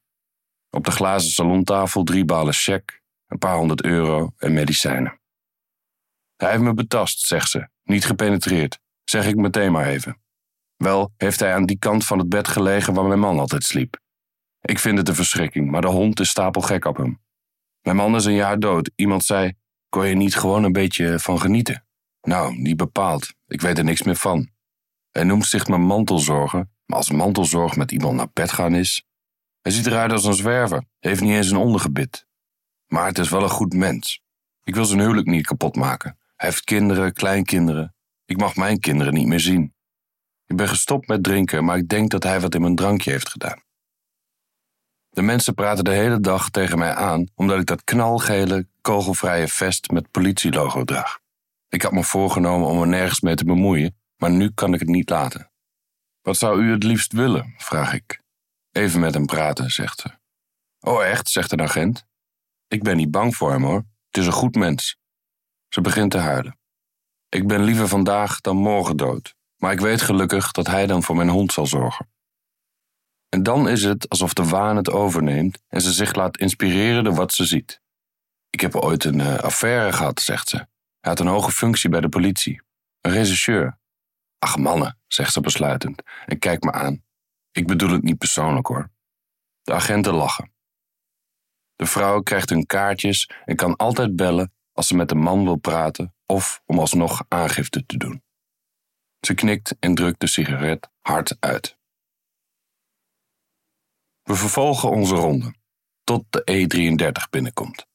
Op 0.70 0.84
de 0.84 0.90
glazen 0.90 1.30
salontafel 1.30 2.02
drie 2.02 2.24
balen 2.24 2.54
cheque, 2.54 3.00
een 3.26 3.38
paar 3.38 3.56
honderd 3.56 3.84
euro 3.84 4.32
en 4.36 4.52
medicijnen. 4.52 5.20
Hij 6.36 6.50
heeft 6.50 6.62
me 6.62 6.74
betast, 6.74 7.20
zegt 7.20 7.50
ze, 7.50 7.68
niet 7.84 8.04
gepenetreerd, 8.04 8.80
zeg 9.04 9.26
ik 9.26 9.36
meteen 9.36 9.72
maar 9.72 9.86
even. 9.86 10.20
Wel 10.76 11.12
heeft 11.16 11.40
hij 11.40 11.54
aan 11.54 11.66
die 11.66 11.78
kant 11.78 12.04
van 12.04 12.18
het 12.18 12.28
bed 12.28 12.48
gelegen 12.48 12.94
waar 12.94 13.04
mijn 13.04 13.20
man 13.20 13.38
altijd 13.38 13.64
sliep. 13.64 13.98
Ik 14.60 14.78
vind 14.78 14.98
het 14.98 15.08
een 15.08 15.14
verschrikking, 15.14 15.70
maar 15.70 15.80
de 15.80 15.86
hond 15.86 16.20
is 16.20 16.28
stapelgek 16.28 16.84
op 16.84 16.96
hem. 16.96 17.20
Mijn 17.80 17.96
man 17.96 18.14
is 18.14 18.24
een 18.24 18.34
jaar 18.34 18.58
dood. 18.58 18.90
Iemand 18.94 19.24
zei: 19.24 19.52
Kon 19.88 20.06
je 20.06 20.14
niet 20.14 20.36
gewoon 20.36 20.64
een 20.64 20.72
beetje 20.72 21.18
van 21.18 21.40
genieten? 21.40 21.86
Nou, 22.20 22.56
niet 22.56 22.76
bepaald. 22.76 23.34
Ik 23.46 23.60
weet 23.60 23.78
er 23.78 23.84
niks 23.84 24.02
meer 24.02 24.16
van. 24.16 24.50
Hij 25.16 25.24
noemt 25.24 25.46
zich 25.46 25.66
mijn 25.66 25.86
mantelzorger, 25.86 26.68
maar 26.86 26.96
als 26.98 27.10
mantelzorg 27.10 27.76
met 27.76 27.92
iemand 27.92 28.16
naar 28.16 28.28
bed 28.32 28.52
gaan 28.52 28.74
is. 28.74 29.04
Hij 29.60 29.72
ziet 29.72 29.86
eruit 29.86 30.12
als 30.12 30.24
een 30.24 30.34
zwerver, 30.34 30.84
heeft 30.98 31.20
niet 31.20 31.32
eens 31.32 31.50
een 31.50 31.56
ondergebit. 31.56 32.26
Maar 32.86 33.06
het 33.06 33.18
is 33.18 33.28
wel 33.28 33.42
een 33.42 33.48
goed 33.48 33.74
mens. 33.74 34.22
Ik 34.64 34.74
wil 34.74 34.84
zijn 34.84 35.00
huwelijk 35.00 35.26
niet 35.26 35.46
kapot 35.46 35.76
maken. 35.76 36.18
Hij 36.36 36.48
heeft 36.48 36.64
kinderen, 36.64 37.12
kleinkinderen. 37.12 37.94
Ik 38.24 38.36
mag 38.36 38.56
mijn 38.56 38.80
kinderen 38.80 39.14
niet 39.14 39.26
meer 39.26 39.40
zien. 39.40 39.74
Ik 40.46 40.56
ben 40.56 40.68
gestopt 40.68 41.08
met 41.08 41.22
drinken, 41.22 41.64
maar 41.64 41.76
ik 41.76 41.88
denk 41.88 42.10
dat 42.10 42.22
hij 42.22 42.40
wat 42.40 42.54
in 42.54 42.60
mijn 42.60 42.76
drankje 42.76 43.10
heeft 43.10 43.28
gedaan. 43.28 43.62
De 45.08 45.22
mensen 45.22 45.54
praten 45.54 45.84
de 45.84 45.90
hele 45.90 46.20
dag 46.20 46.50
tegen 46.50 46.78
mij 46.78 46.94
aan 46.94 47.26
omdat 47.34 47.60
ik 47.60 47.66
dat 47.66 47.84
knalgele, 47.84 48.66
kogelvrije 48.80 49.48
vest 49.48 49.90
met 49.90 50.10
politielogo 50.10 50.84
draag. 50.84 51.18
Ik 51.68 51.82
had 51.82 51.92
me 51.92 52.04
voorgenomen 52.04 52.68
om 52.68 52.80
er 52.80 52.88
nergens 52.88 53.20
mee 53.20 53.34
te 53.34 53.44
bemoeien, 53.44 53.96
maar 54.16 54.30
nu 54.30 54.50
kan 54.50 54.74
ik 54.74 54.80
het 54.80 54.88
niet 54.88 55.10
laten. 55.10 55.50
Wat 56.20 56.36
zou 56.36 56.62
u 56.62 56.70
het 56.72 56.82
liefst 56.82 57.12
willen? 57.12 57.54
vraag 57.56 57.92
ik. 57.92 58.22
Even 58.70 59.00
met 59.00 59.14
hem 59.14 59.26
praten, 59.26 59.70
zegt 59.70 60.00
ze. 60.00 60.10
Oh, 60.80 61.04
echt? 61.04 61.30
zegt 61.30 61.52
een 61.52 61.62
agent. 61.62 62.06
Ik 62.68 62.82
ben 62.82 62.96
niet 62.96 63.10
bang 63.10 63.36
voor 63.36 63.50
hem 63.50 63.62
hoor. 63.62 63.84
Het 64.06 64.16
is 64.16 64.26
een 64.26 64.32
goed 64.32 64.54
mens. 64.54 64.96
Ze 65.68 65.80
begint 65.80 66.10
te 66.10 66.18
huilen. 66.18 66.58
Ik 67.28 67.46
ben 67.46 67.62
liever 67.62 67.88
vandaag 67.88 68.40
dan 68.40 68.56
morgen 68.56 68.96
dood, 68.96 69.34
maar 69.56 69.72
ik 69.72 69.80
weet 69.80 70.02
gelukkig 70.02 70.52
dat 70.52 70.66
hij 70.66 70.86
dan 70.86 71.02
voor 71.02 71.16
mijn 71.16 71.28
hond 71.28 71.52
zal 71.52 71.66
zorgen. 71.66 72.08
En 73.28 73.42
dan 73.42 73.68
is 73.68 73.82
het 73.82 74.08
alsof 74.08 74.34
de 74.34 74.44
waan 74.44 74.76
het 74.76 74.90
overneemt 74.90 75.62
en 75.68 75.80
ze 75.80 75.92
zich 75.92 76.14
laat 76.14 76.38
inspireren 76.38 77.04
door 77.04 77.14
wat 77.14 77.32
ze 77.32 77.44
ziet. 77.44 77.80
Ik 78.50 78.60
heb 78.60 78.74
ooit 78.74 79.04
een 79.04 79.18
uh, 79.18 79.34
affaire 79.34 79.92
gehad, 79.92 80.20
zegt 80.20 80.48
ze. 80.48 80.56
Hij 81.00 81.10
had 81.14 81.20
een 81.20 81.26
hoge 81.26 81.52
functie 81.52 81.90
bij 81.90 82.00
de 82.00 82.08
politie. 82.08 82.62
Een 83.00 83.12
regisseur. 83.12 83.78
Ach 84.46 84.56
mannen, 84.56 84.98
zegt 85.06 85.32
ze 85.32 85.40
besluitend 85.40 86.02
en 86.26 86.38
kijkt 86.38 86.64
me 86.64 86.72
aan. 86.72 87.04
Ik 87.50 87.66
bedoel 87.66 87.90
het 87.90 88.02
niet 88.02 88.18
persoonlijk 88.18 88.66
hoor. 88.66 88.90
De 89.62 89.72
agenten 89.72 90.14
lachen. 90.14 90.52
De 91.76 91.86
vrouw 91.86 92.20
krijgt 92.20 92.48
hun 92.48 92.66
kaartjes 92.66 93.30
en 93.44 93.56
kan 93.56 93.76
altijd 93.76 94.16
bellen 94.16 94.52
als 94.72 94.86
ze 94.86 94.96
met 94.96 95.10
een 95.10 95.18
man 95.18 95.44
wil 95.44 95.56
praten 95.56 96.14
of 96.26 96.62
om 96.66 96.78
alsnog 96.78 97.24
aangifte 97.28 97.86
te 97.86 97.96
doen. 97.96 98.22
Ze 99.20 99.34
knikt 99.34 99.76
en 99.78 99.94
drukt 99.94 100.20
de 100.20 100.26
sigaret 100.26 100.90
hard 101.00 101.36
uit. 101.40 101.78
We 104.22 104.34
vervolgen 104.34 104.90
onze 104.90 105.14
ronde 105.14 105.54
tot 106.04 106.24
de 106.30 106.42
E33 107.22 107.30
binnenkomt. 107.30 107.86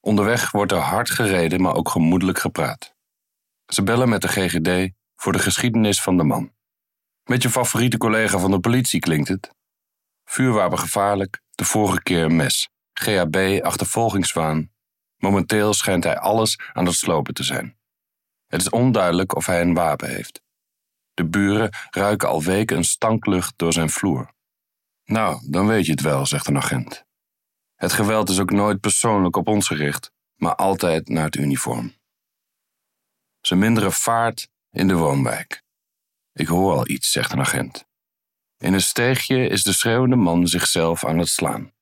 Onderweg 0.00 0.50
wordt 0.50 0.72
er 0.72 0.78
hard 0.78 1.10
gereden, 1.10 1.60
maar 1.60 1.74
ook 1.74 1.88
gemoedelijk 1.88 2.38
gepraat. 2.38 2.94
Ze 3.66 3.82
bellen 3.82 4.08
met 4.08 4.22
de 4.22 4.28
GGD 4.28 4.98
voor 5.20 5.32
de 5.32 5.38
geschiedenis 5.38 6.02
van 6.02 6.16
de 6.16 6.24
man. 6.24 6.52
Met 7.24 7.42
je 7.42 7.50
favoriete 7.50 7.98
collega 7.98 8.38
van 8.38 8.50
de 8.50 8.60
politie 8.60 9.00
klinkt 9.00 9.28
het. 9.28 9.54
Vuurwapen 10.24 10.78
gevaarlijk, 10.78 11.40
de 11.50 11.64
vorige 11.64 12.02
keer 12.02 12.24
een 12.24 12.36
mes. 12.36 12.68
GHB, 12.92 13.60
achtervolgingswaan. 13.62 14.70
Momenteel 15.16 15.74
schijnt 15.74 16.04
hij 16.04 16.18
alles 16.18 16.58
aan 16.72 16.86
het 16.86 16.94
slopen 16.94 17.34
te 17.34 17.42
zijn. 17.42 17.78
Het 18.46 18.60
is 18.60 18.70
onduidelijk 18.70 19.36
of 19.36 19.46
hij 19.46 19.60
een 19.60 19.74
wapen 19.74 20.08
heeft. 20.08 20.42
De 21.14 21.26
buren 21.26 21.70
ruiken 21.90 22.28
al 22.28 22.42
weken 22.42 22.76
een 22.76 22.84
stanklucht 22.84 23.52
door 23.56 23.72
zijn 23.72 23.90
vloer. 23.90 24.34
Nou, 25.04 25.50
dan 25.50 25.66
weet 25.66 25.86
je 25.86 25.92
het 25.92 26.00
wel, 26.00 26.26
zegt 26.26 26.46
een 26.46 26.56
agent. 26.56 27.04
Het 27.74 27.92
geweld 27.92 28.28
is 28.28 28.40
ook 28.40 28.50
nooit 28.50 28.80
persoonlijk 28.80 29.36
op 29.36 29.48
ons 29.48 29.66
gericht, 29.66 30.12
maar 30.34 30.54
altijd 30.54 31.08
naar 31.08 31.24
het 31.24 31.36
uniform. 31.36 31.94
Ze 33.40 33.54
minderen 33.54 33.92
vaart 33.92 34.48
in 34.70 34.88
de 34.88 34.94
woonwijk. 34.94 35.62
Ik 36.32 36.46
hoor 36.46 36.72
al 36.72 36.88
iets, 36.88 37.10
zegt 37.10 37.32
een 37.32 37.40
agent. 37.40 37.88
In 38.56 38.72
een 38.72 38.80
steegje 38.80 39.46
is 39.46 39.62
de 39.62 39.72
schreeuwende 39.72 40.16
man 40.16 40.46
zichzelf 40.46 41.04
aan 41.04 41.18
het 41.18 41.28
slaan. 41.28 41.72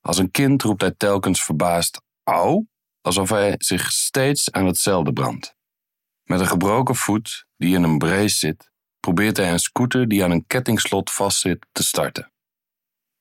Als 0.00 0.18
een 0.18 0.30
kind 0.30 0.62
roept 0.62 0.80
hij 0.80 0.94
telkens 0.96 1.44
verbaasd 1.44 2.00
au, 2.22 2.66
alsof 3.00 3.28
hij 3.28 3.54
zich 3.58 3.92
steeds 3.92 4.52
aan 4.52 4.66
hetzelfde 4.66 5.12
brandt. 5.12 5.56
Met 6.22 6.40
een 6.40 6.46
gebroken 6.46 6.94
voet 6.94 7.46
die 7.56 7.74
in 7.74 7.82
een 7.82 7.98
brace 7.98 8.36
zit, 8.36 8.70
probeert 9.00 9.36
hij 9.36 9.52
een 9.52 9.58
scooter 9.58 10.08
die 10.08 10.24
aan 10.24 10.30
een 10.30 10.46
kettingslot 10.46 11.10
vastzit 11.10 11.66
te 11.72 11.82
starten. 11.82 12.32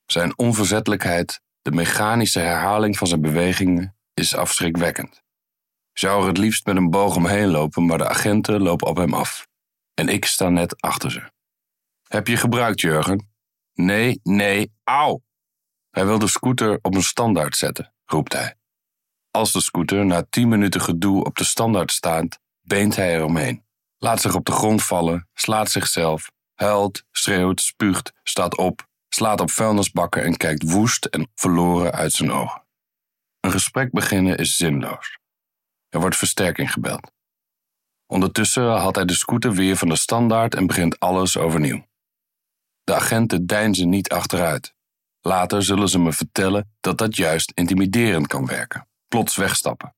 Zijn 0.05 0.37
onverzettelijkheid, 0.37 1.41
de 1.61 1.71
mechanische 1.71 2.39
herhaling 2.39 2.97
van 2.97 3.07
zijn 3.07 3.21
bewegingen, 3.21 3.97
is 4.13 4.35
afschrikwekkend. 4.35 5.23
Zou 5.99 6.21
er 6.21 6.27
het 6.27 6.37
liefst 6.37 6.65
met 6.65 6.75
een 6.75 6.89
boog 6.89 7.15
omheen 7.15 7.47
lopen, 7.47 7.85
maar 7.85 7.97
de 7.97 8.07
agenten 8.07 8.61
lopen 8.61 8.87
op 8.87 8.97
hem 8.97 9.13
af. 9.13 9.47
En 9.93 10.09
ik 10.09 10.25
sta 10.25 10.49
net 10.49 10.81
achter 10.81 11.11
ze. 11.11 11.31
Heb 12.07 12.27
je 12.27 12.37
gebruikt, 12.37 12.81
Jurgen? 12.81 13.29
Nee, 13.73 14.19
nee, 14.23 14.71
auw! 14.83 15.23
Hij 15.89 16.05
wil 16.05 16.19
de 16.19 16.27
scooter 16.27 16.79
op 16.81 16.95
een 16.95 17.03
standaard 17.03 17.55
zetten, 17.55 17.93
roept 18.05 18.33
hij. 18.33 18.55
Als 19.31 19.51
de 19.51 19.61
scooter 19.61 20.05
na 20.05 20.25
tien 20.29 20.47
minuten 20.47 20.81
gedoe 20.81 21.23
op 21.23 21.35
de 21.35 21.43
standaard 21.43 21.91
staat, 21.91 22.39
beent 22.61 22.95
hij 22.95 23.15
eromheen. 23.15 23.65
Laat 23.97 24.21
zich 24.21 24.35
op 24.35 24.45
de 24.45 24.51
grond 24.51 24.83
vallen, 24.83 25.29
slaat 25.33 25.71
zichzelf, 25.71 26.31
huilt, 26.53 27.03
schreeuwt, 27.11 27.61
spuugt, 27.61 28.13
staat 28.23 28.57
op, 28.57 28.87
slaat 29.09 29.41
op 29.41 29.51
vuilnisbakken 29.51 30.23
en 30.23 30.37
kijkt 30.37 30.71
woest 30.71 31.05
en 31.05 31.31
verloren 31.35 31.91
uit 31.91 32.11
zijn 32.11 32.31
ogen. 32.31 32.65
Een 33.39 33.51
gesprek 33.51 33.91
beginnen 33.91 34.37
is 34.37 34.55
zinloos. 34.55 35.17
Er 35.89 35.99
wordt 35.99 36.15
versterking 36.15 36.71
gebeld. 36.71 37.11
Ondertussen 38.05 38.63
haalt 38.63 38.95
hij 38.95 39.05
de 39.05 39.13
scooter 39.13 39.53
weer 39.53 39.75
van 39.75 39.89
de 39.89 39.95
standaard 39.95 40.55
en 40.55 40.67
begint 40.67 40.99
alles 40.99 41.37
overnieuw. 41.37 41.85
De 42.83 42.95
agenten 42.95 43.45
deinzen 43.45 43.89
niet 43.89 44.09
achteruit. 44.09 44.75
Later 45.21 45.63
zullen 45.63 45.89
ze 45.89 45.99
me 45.99 46.13
vertellen 46.13 46.75
dat 46.79 46.97
dat 46.97 47.15
juist 47.15 47.51
intimiderend 47.51 48.27
kan 48.27 48.45
werken. 48.45 48.87
Plots 49.07 49.35
wegstappen. 49.35 49.95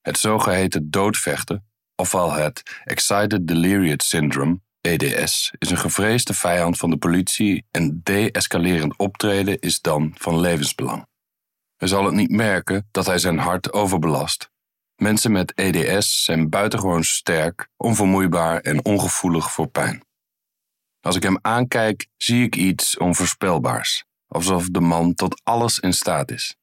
Het 0.00 0.18
zogeheten 0.18 0.90
doodvechten, 0.90 1.66
ofwel 1.94 2.32
het 2.32 2.80
Excited 2.84 3.46
Delirium 3.46 4.00
Syndrome, 4.00 4.60
EDS, 4.80 5.52
is 5.58 5.70
een 5.70 5.78
gevreesde 5.78 6.34
vijand 6.34 6.76
van 6.76 6.90
de 6.90 6.96
politie 6.96 7.66
en 7.70 8.00
de-escalerend 8.02 8.96
optreden 8.96 9.60
is 9.60 9.80
dan 9.80 10.14
van 10.18 10.40
levensbelang. 10.40 11.06
Hij 11.76 11.88
zal 11.88 12.04
het 12.04 12.14
niet 12.14 12.30
merken 12.30 12.88
dat 12.90 13.06
hij 13.06 13.18
zijn 13.18 13.38
hart 13.38 13.72
overbelast. 13.72 14.50
Mensen 14.96 15.32
met 15.32 15.52
EDS 15.54 16.24
zijn 16.24 16.48
buitengewoon 16.48 17.04
sterk, 17.04 17.68
onvermoeibaar 17.76 18.60
en 18.60 18.84
ongevoelig 18.84 19.52
voor 19.52 19.66
pijn. 19.66 20.04
Als 21.00 21.16
ik 21.16 21.22
hem 21.22 21.38
aankijk, 21.40 22.06
zie 22.16 22.44
ik 22.44 22.56
iets 22.56 22.98
onvoorspelbaars, 22.98 24.04
alsof 24.26 24.68
de 24.68 24.80
man 24.80 25.14
tot 25.14 25.40
alles 25.44 25.78
in 25.78 25.92
staat 25.92 26.30
is. 26.30 26.56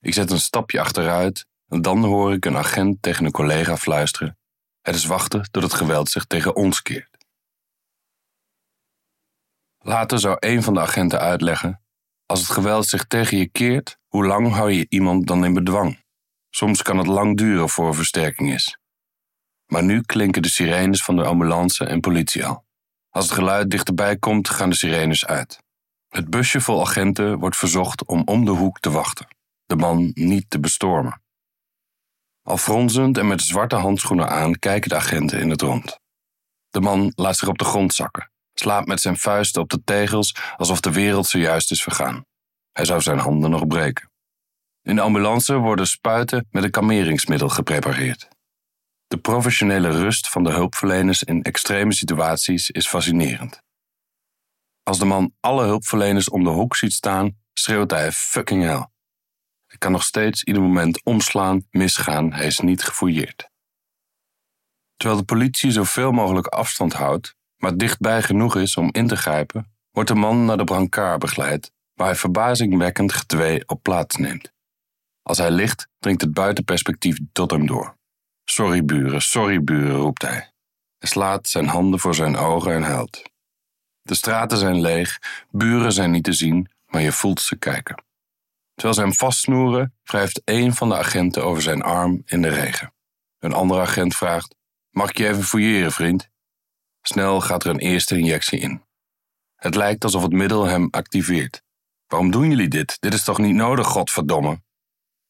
Ik 0.00 0.14
zet 0.14 0.30
een 0.30 0.40
stapje 0.40 0.80
achteruit 0.80 1.46
en 1.68 1.82
dan 1.82 2.04
hoor 2.04 2.32
ik 2.32 2.44
een 2.44 2.56
agent 2.56 3.02
tegen 3.02 3.24
een 3.24 3.32
collega 3.32 3.76
fluisteren: 3.76 4.38
Het 4.80 4.94
is 4.94 5.04
wachten 5.04 5.50
tot 5.50 5.62
het 5.62 5.74
geweld 5.74 6.10
zich 6.10 6.24
tegen 6.24 6.56
ons 6.56 6.82
keert. 6.82 7.16
Later 9.78 10.18
zou 10.18 10.36
een 10.40 10.62
van 10.62 10.74
de 10.74 10.80
agenten 10.80 11.20
uitleggen: 11.20 11.82
Als 12.26 12.40
het 12.40 12.50
geweld 12.50 12.86
zich 12.86 13.04
tegen 13.04 13.38
je 13.38 13.48
keert, 13.48 13.98
hoe 14.08 14.26
lang 14.26 14.52
hou 14.52 14.70
je 14.70 14.86
iemand 14.88 15.26
dan 15.26 15.44
in 15.44 15.54
bedwang? 15.54 16.03
Soms 16.56 16.82
kan 16.82 16.98
het 16.98 17.06
lang 17.06 17.36
duren 17.36 17.68
voor 17.68 17.88
er 17.88 17.94
versterking 17.94 18.52
is. 18.52 18.78
Maar 19.66 19.84
nu 19.84 20.00
klinken 20.00 20.42
de 20.42 20.48
sirenes 20.48 21.04
van 21.04 21.16
de 21.16 21.24
ambulance 21.24 21.84
en 21.84 22.00
politie 22.00 22.46
al. 22.46 22.64
Als 23.10 23.24
het 23.24 23.34
geluid 23.34 23.70
dichterbij 23.70 24.16
komt, 24.16 24.48
gaan 24.48 24.70
de 24.70 24.76
sirenes 24.76 25.26
uit. 25.26 25.58
Het 26.08 26.30
busje 26.30 26.60
vol 26.60 26.80
agenten 26.80 27.38
wordt 27.38 27.56
verzocht 27.56 28.04
om 28.04 28.22
om 28.24 28.44
de 28.44 28.50
hoek 28.50 28.80
te 28.80 28.90
wachten, 28.90 29.26
de 29.64 29.76
man 29.76 30.10
niet 30.14 30.50
te 30.50 30.60
bestormen. 30.60 31.22
Al 32.42 32.56
fronsend 32.56 33.18
en 33.18 33.26
met 33.26 33.42
zwarte 33.42 33.76
handschoenen 33.76 34.28
aan 34.28 34.58
kijken 34.58 34.88
de 34.88 34.96
agenten 34.96 35.40
in 35.40 35.50
het 35.50 35.60
rond. 35.60 35.98
De 36.70 36.80
man 36.80 37.12
laat 37.14 37.36
zich 37.36 37.48
op 37.48 37.58
de 37.58 37.64
grond 37.64 37.94
zakken, 37.94 38.30
slaapt 38.52 38.86
met 38.86 39.00
zijn 39.00 39.16
vuisten 39.16 39.62
op 39.62 39.70
de 39.70 39.82
tegels 39.84 40.36
alsof 40.56 40.80
de 40.80 40.92
wereld 40.92 41.26
zojuist 41.26 41.70
is 41.70 41.82
vergaan. 41.82 42.24
Hij 42.72 42.84
zou 42.84 43.00
zijn 43.00 43.18
handen 43.18 43.50
nog 43.50 43.66
breken. 43.66 44.12
In 44.84 44.94
de 44.94 45.00
ambulance 45.00 45.56
worden 45.56 45.86
spuiten 45.86 46.46
met 46.50 46.64
een 46.64 46.70
kalmeringsmiddel 46.70 47.48
geprepareerd. 47.48 48.28
De 49.06 49.18
professionele 49.18 49.90
rust 49.90 50.28
van 50.28 50.44
de 50.44 50.50
hulpverleners 50.50 51.22
in 51.22 51.42
extreme 51.42 51.94
situaties 51.94 52.70
is 52.70 52.88
fascinerend. 52.88 53.62
Als 54.82 54.98
de 54.98 55.04
man 55.04 55.34
alle 55.40 55.64
hulpverleners 55.64 56.28
om 56.28 56.44
de 56.44 56.50
hoek 56.50 56.76
ziet 56.76 56.92
staan, 56.92 57.36
schreeuwt 57.52 57.90
hij 57.90 58.12
fucking 58.12 58.62
hell. 58.62 58.86
Hij 59.66 59.78
kan 59.78 59.92
nog 59.92 60.02
steeds 60.02 60.44
ieder 60.44 60.62
moment 60.62 61.04
omslaan, 61.04 61.66
misgaan, 61.70 62.32
hij 62.32 62.46
is 62.46 62.60
niet 62.60 62.82
gefouilleerd. 62.82 63.50
Terwijl 64.96 65.20
de 65.20 65.26
politie 65.26 65.70
zoveel 65.70 66.12
mogelijk 66.12 66.46
afstand 66.46 66.92
houdt, 66.92 67.36
maar 67.56 67.76
dichtbij 67.76 68.22
genoeg 68.22 68.56
is 68.56 68.76
om 68.76 68.88
in 68.92 69.06
te 69.06 69.16
grijpen, 69.16 69.72
wordt 69.90 70.08
de 70.08 70.14
man 70.14 70.44
naar 70.44 70.56
de 70.56 70.64
brancard 70.64 71.18
begeleid, 71.18 71.72
waar 71.94 72.06
hij 72.06 72.16
verbazingwekkend 72.16 73.12
gedwee 73.12 73.68
op 73.68 73.82
plaats 73.82 74.16
neemt. 74.16 74.53
Als 75.26 75.38
hij 75.38 75.50
ligt, 75.50 75.88
dringt 75.98 76.20
het 76.20 76.32
buitenperspectief 76.32 77.18
tot 77.32 77.50
hem 77.50 77.66
door. 77.66 77.96
Sorry 78.44 78.84
buren, 78.84 79.22
sorry 79.22 79.64
buren, 79.64 79.96
roept 79.96 80.22
hij. 80.22 80.52
Hij 80.98 81.08
slaat 81.08 81.48
zijn 81.48 81.66
handen 81.66 82.00
voor 82.00 82.14
zijn 82.14 82.36
ogen 82.36 82.72
en 82.72 82.82
huilt. 82.82 83.22
De 84.02 84.14
straten 84.14 84.58
zijn 84.58 84.80
leeg, 84.80 85.18
buren 85.50 85.92
zijn 85.92 86.10
niet 86.10 86.24
te 86.24 86.32
zien, 86.32 86.70
maar 86.86 87.00
je 87.00 87.12
voelt 87.12 87.40
ze 87.40 87.56
kijken. 87.56 88.04
Terwijl 88.74 88.94
ze 88.94 89.00
hem 89.00 89.14
vastsnoeren, 89.14 89.94
wrijft 90.02 90.42
een 90.44 90.74
van 90.74 90.88
de 90.88 90.96
agenten 90.96 91.44
over 91.44 91.62
zijn 91.62 91.82
arm 91.82 92.22
in 92.24 92.42
de 92.42 92.48
regen. 92.48 92.94
Een 93.38 93.52
andere 93.52 93.80
agent 93.80 94.16
vraagt: 94.16 94.54
Mag 94.90 95.10
ik 95.10 95.18
je 95.18 95.28
even 95.28 95.44
fouilleren, 95.44 95.92
vriend? 95.92 96.30
Snel 97.02 97.40
gaat 97.40 97.64
er 97.64 97.70
een 97.70 97.78
eerste 97.78 98.18
injectie 98.18 98.58
in. 98.58 98.82
Het 99.56 99.74
lijkt 99.74 100.04
alsof 100.04 100.22
het 100.22 100.32
middel 100.32 100.64
hem 100.64 100.88
activeert. 100.90 101.62
Waarom 102.06 102.30
doen 102.30 102.48
jullie 102.48 102.68
dit? 102.68 102.96
Dit 103.00 103.14
is 103.14 103.24
toch 103.24 103.38
niet 103.38 103.54
nodig, 103.54 103.86
godverdomme? 103.86 104.62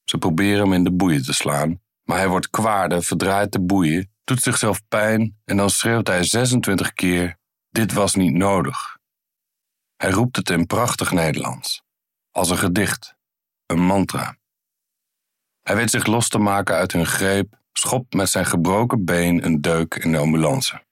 Ze 0.04 0.18
proberen 0.18 0.60
hem 0.60 0.72
in 0.72 0.84
de 0.84 0.92
boeien 0.92 1.22
te 1.22 1.32
slaan, 1.32 1.80
maar 2.02 2.16
hij 2.16 2.28
wordt 2.28 2.50
kwaarder, 2.50 3.02
verdraait 3.02 3.52
de 3.52 3.60
boeien, 3.60 4.12
doet 4.24 4.42
zichzelf 4.42 4.88
pijn 4.88 5.40
en 5.44 5.56
dan 5.56 5.70
schreeuwt 5.70 6.06
hij 6.06 6.24
26 6.24 6.92
keer: 6.92 7.38
Dit 7.70 7.92
was 7.92 8.14
niet 8.14 8.34
nodig. 8.34 8.98
Hij 9.96 10.10
roept 10.10 10.36
het 10.36 10.50
in 10.50 10.66
prachtig 10.66 11.12
Nederlands, 11.12 11.82
als 12.30 12.50
een 12.50 12.58
gedicht, 12.58 13.16
een 13.66 13.80
mantra. 13.80 14.36
Hij 15.62 15.76
weet 15.76 15.90
zich 15.90 16.06
los 16.06 16.28
te 16.28 16.38
maken 16.38 16.74
uit 16.74 16.92
hun 16.92 17.06
greep, 17.06 17.58
schopt 17.72 18.14
met 18.14 18.30
zijn 18.30 18.46
gebroken 18.46 19.04
been 19.04 19.44
een 19.44 19.60
deuk 19.60 19.94
in 19.94 20.12
de 20.12 20.18
ambulance. 20.18 20.82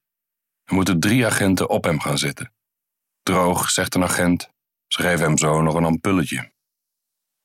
Er 0.65 0.75
moeten 0.75 1.01
drie 1.01 1.27
agenten 1.27 1.69
op 1.69 1.85
hem 1.85 2.01
gaan 2.01 2.19
zitten. 2.19 2.53
Droog, 3.23 3.71
zegt 3.71 3.95
een 3.95 4.03
agent. 4.03 4.51
Geven 4.89 5.25
hem 5.27 5.39
zo 5.39 5.63
nog 5.63 5.75
een 5.75 5.85
ampulletje. 5.85 6.52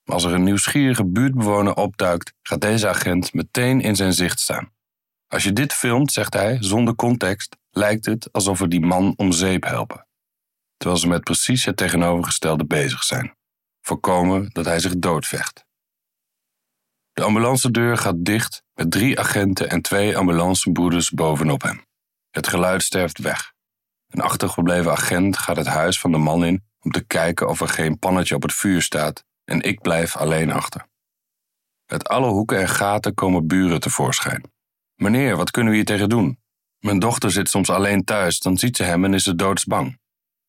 Als 0.07 0.23
er 0.23 0.33
een 0.33 0.43
nieuwsgierige 0.43 1.05
buurtbewoner 1.05 1.75
opduikt, 1.75 2.33
gaat 2.41 2.61
deze 2.61 2.87
agent 2.87 3.33
meteen 3.33 3.81
in 3.81 3.95
zijn 3.95 4.13
zicht 4.13 4.39
staan. 4.39 4.71
Als 5.27 5.43
je 5.43 5.53
dit 5.53 5.73
filmt, 5.73 6.11
zegt 6.11 6.33
hij, 6.33 6.57
zonder 6.59 6.95
context, 6.95 7.57
lijkt 7.71 8.05
het 8.05 8.31
alsof 8.31 8.59
we 8.59 8.67
die 8.67 8.85
man 8.85 9.13
om 9.15 9.31
zeep 9.31 9.63
helpen. 9.63 10.07
Terwijl 10.77 10.99
ze 10.99 11.07
met 11.07 11.23
precies 11.23 11.65
het 11.65 11.77
tegenovergestelde 11.77 12.65
bezig 12.65 13.03
zijn. 13.03 13.35
Voorkomen 13.81 14.49
dat 14.53 14.65
hij 14.65 14.79
zich 14.79 14.97
doodvecht. 14.97 15.65
De 17.13 17.23
ambulancedeur 17.23 17.97
gaat 17.97 18.25
dicht 18.25 18.63
met 18.73 18.91
drie 18.91 19.19
agenten 19.19 19.69
en 19.69 19.81
twee 19.81 20.17
ambulancebroeders 20.17 21.11
bovenop 21.11 21.61
hem. 21.61 21.85
Het 22.29 22.47
geluid 22.47 22.83
sterft 22.83 23.17
weg. 23.17 23.53
Een 24.07 24.21
achtergebleven 24.21 24.91
agent 24.91 25.37
gaat 25.37 25.57
het 25.57 25.67
huis 25.67 25.99
van 25.99 26.11
de 26.11 26.17
man 26.17 26.45
in 26.45 26.63
om 26.79 26.91
te 26.91 27.05
kijken 27.05 27.49
of 27.49 27.61
er 27.61 27.69
geen 27.69 27.99
pannetje 27.99 28.35
op 28.35 28.41
het 28.41 28.53
vuur 28.53 28.81
staat 28.81 29.25
en 29.49 29.61
ik 29.61 29.81
blijf 29.81 30.15
alleen 30.15 30.51
achter. 30.51 30.87
Uit 31.85 32.07
alle 32.07 32.29
hoeken 32.29 32.59
en 32.59 32.69
gaten 32.69 33.13
komen 33.13 33.47
buren 33.47 33.79
tevoorschijn. 33.79 34.51
Meneer, 34.95 35.35
wat 35.35 35.51
kunnen 35.51 35.71
we 35.71 35.77
hier 35.77 35.87
tegen 35.87 36.09
doen? 36.09 36.39
Mijn 36.79 36.99
dochter 36.99 37.31
zit 37.31 37.49
soms 37.49 37.69
alleen 37.69 38.03
thuis, 38.03 38.39
dan 38.39 38.57
ziet 38.57 38.75
ze 38.75 38.83
hem 38.83 39.05
en 39.05 39.13
is 39.13 39.23
ze 39.23 39.35
doodsbang. 39.35 39.99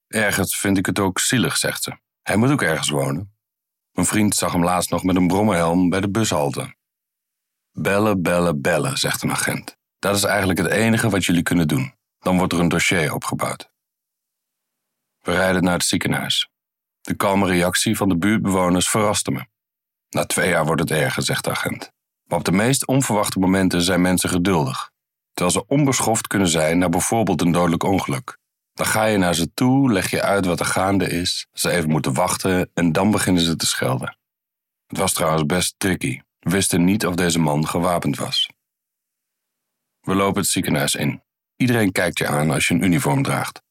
Ergens 0.06 0.58
vind 0.58 0.78
ik 0.78 0.86
het 0.86 0.98
ook 0.98 1.18
zielig, 1.18 1.56
zegt 1.56 1.82
ze. 1.82 1.98
Hij 2.22 2.36
moet 2.36 2.50
ook 2.50 2.62
ergens 2.62 2.88
wonen. 2.88 3.36
Mijn 3.92 4.06
vriend 4.06 4.34
zag 4.34 4.52
hem 4.52 4.64
laatst 4.64 4.90
nog 4.90 5.02
met 5.02 5.16
een 5.16 5.26
brommerhelm 5.26 5.88
bij 5.88 6.00
de 6.00 6.10
bushalte. 6.10 6.74
Bellen, 7.72 8.22
bellen, 8.22 8.60
bellen, 8.60 8.96
zegt 8.96 9.22
een 9.22 9.30
agent. 9.30 9.76
Dat 9.98 10.16
is 10.16 10.24
eigenlijk 10.24 10.58
het 10.58 10.70
enige 10.70 11.10
wat 11.10 11.24
jullie 11.24 11.42
kunnen 11.42 11.68
doen. 11.68 11.94
Dan 12.18 12.38
wordt 12.38 12.52
er 12.52 12.60
een 12.60 12.68
dossier 12.68 13.14
opgebouwd. 13.14 13.70
We 15.20 15.32
rijden 15.32 15.62
naar 15.62 15.72
het 15.72 15.84
ziekenhuis. 15.84 16.50
De 17.00 17.16
kalme 17.16 17.46
reactie 17.46 17.96
van 17.96 18.08
de 18.08 18.16
buurtbewoners 18.16 18.88
verraste 18.88 19.30
me. 19.30 19.46
Na 20.08 20.24
twee 20.24 20.48
jaar 20.48 20.64
wordt 20.64 20.80
het 20.80 20.90
erger, 20.90 21.22
zegt 21.22 21.44
de 21.44 21.50
agent. 21.50 21.92
Maar 22.24 22.38
op 22.38 22.44
de 22.44 22.52
meest 22.52 22.86
onverwachte 22.86 23.38
momenten 23.38 23.82
zijn 23.82 24.00
mensen 24.00 24.28
geduldig. 24.28 24.90
Terwijl 25.32 25.58
ze 25.58 25.66
onbeschoft 25.66 26.26
kunnen 26.26 26.48
zijn 26.48 26.78
na 26.78 26.88
bijvoorbeeld 26.88 27.40
een 27.40 27.52
dodelijk 27.52 27.82
ongeluk. 27.82 28.38
Dan 28.72 28.86
ga 28.86 29.04
je 29.04 29.18
naar 29.18 29.34
ze 29.34 29.54
toe, 29.54 29.92
leg 29.92 30.10
je 30.10 30.22
uit 30.22 30.46
wat 30.46 30.60
er 30.60 30.66
gaande 30.66 31.08
is, 31.08 31.46
ze 31.52 31.70
even 31.70 31.90
moeten 31.90 32.14
wachten 32.14 32.70
en 32.74 32.92
dan 32.92 33.10
beginnen 33.10 33.42
ze 33.42 33.56
te 33.56 33.66
schelden. 33.66 34.18
Het 34.86 34.98
was 34.98 35.12
trouwens 35.12 35.46
best 35.46 35.74
tricky. 35.78 36.20
We 36.38 36.50
wisten 36.50 36.84
niet 36.84 37.06
of 37.06 37.14
deze 37.14 37.38
man 37.38 37.68
gewapend 37.68 38.16
was. 38.16 38.50
We 40.00 40.14
lopen 40.14 40.40
het 40.40 40.50
ziekenhuis 40.50 40.94
in. 40.94 41.22
Iedereen 41.56 41.92
kijkt 41.92 42.18
je 42.18 42.26
aan 42.26 42.50
als 42.50 42.68
je 42.68 42.74
een 42.74 42.84
uniform 42.84 43.22
draagt. 43.22 43.62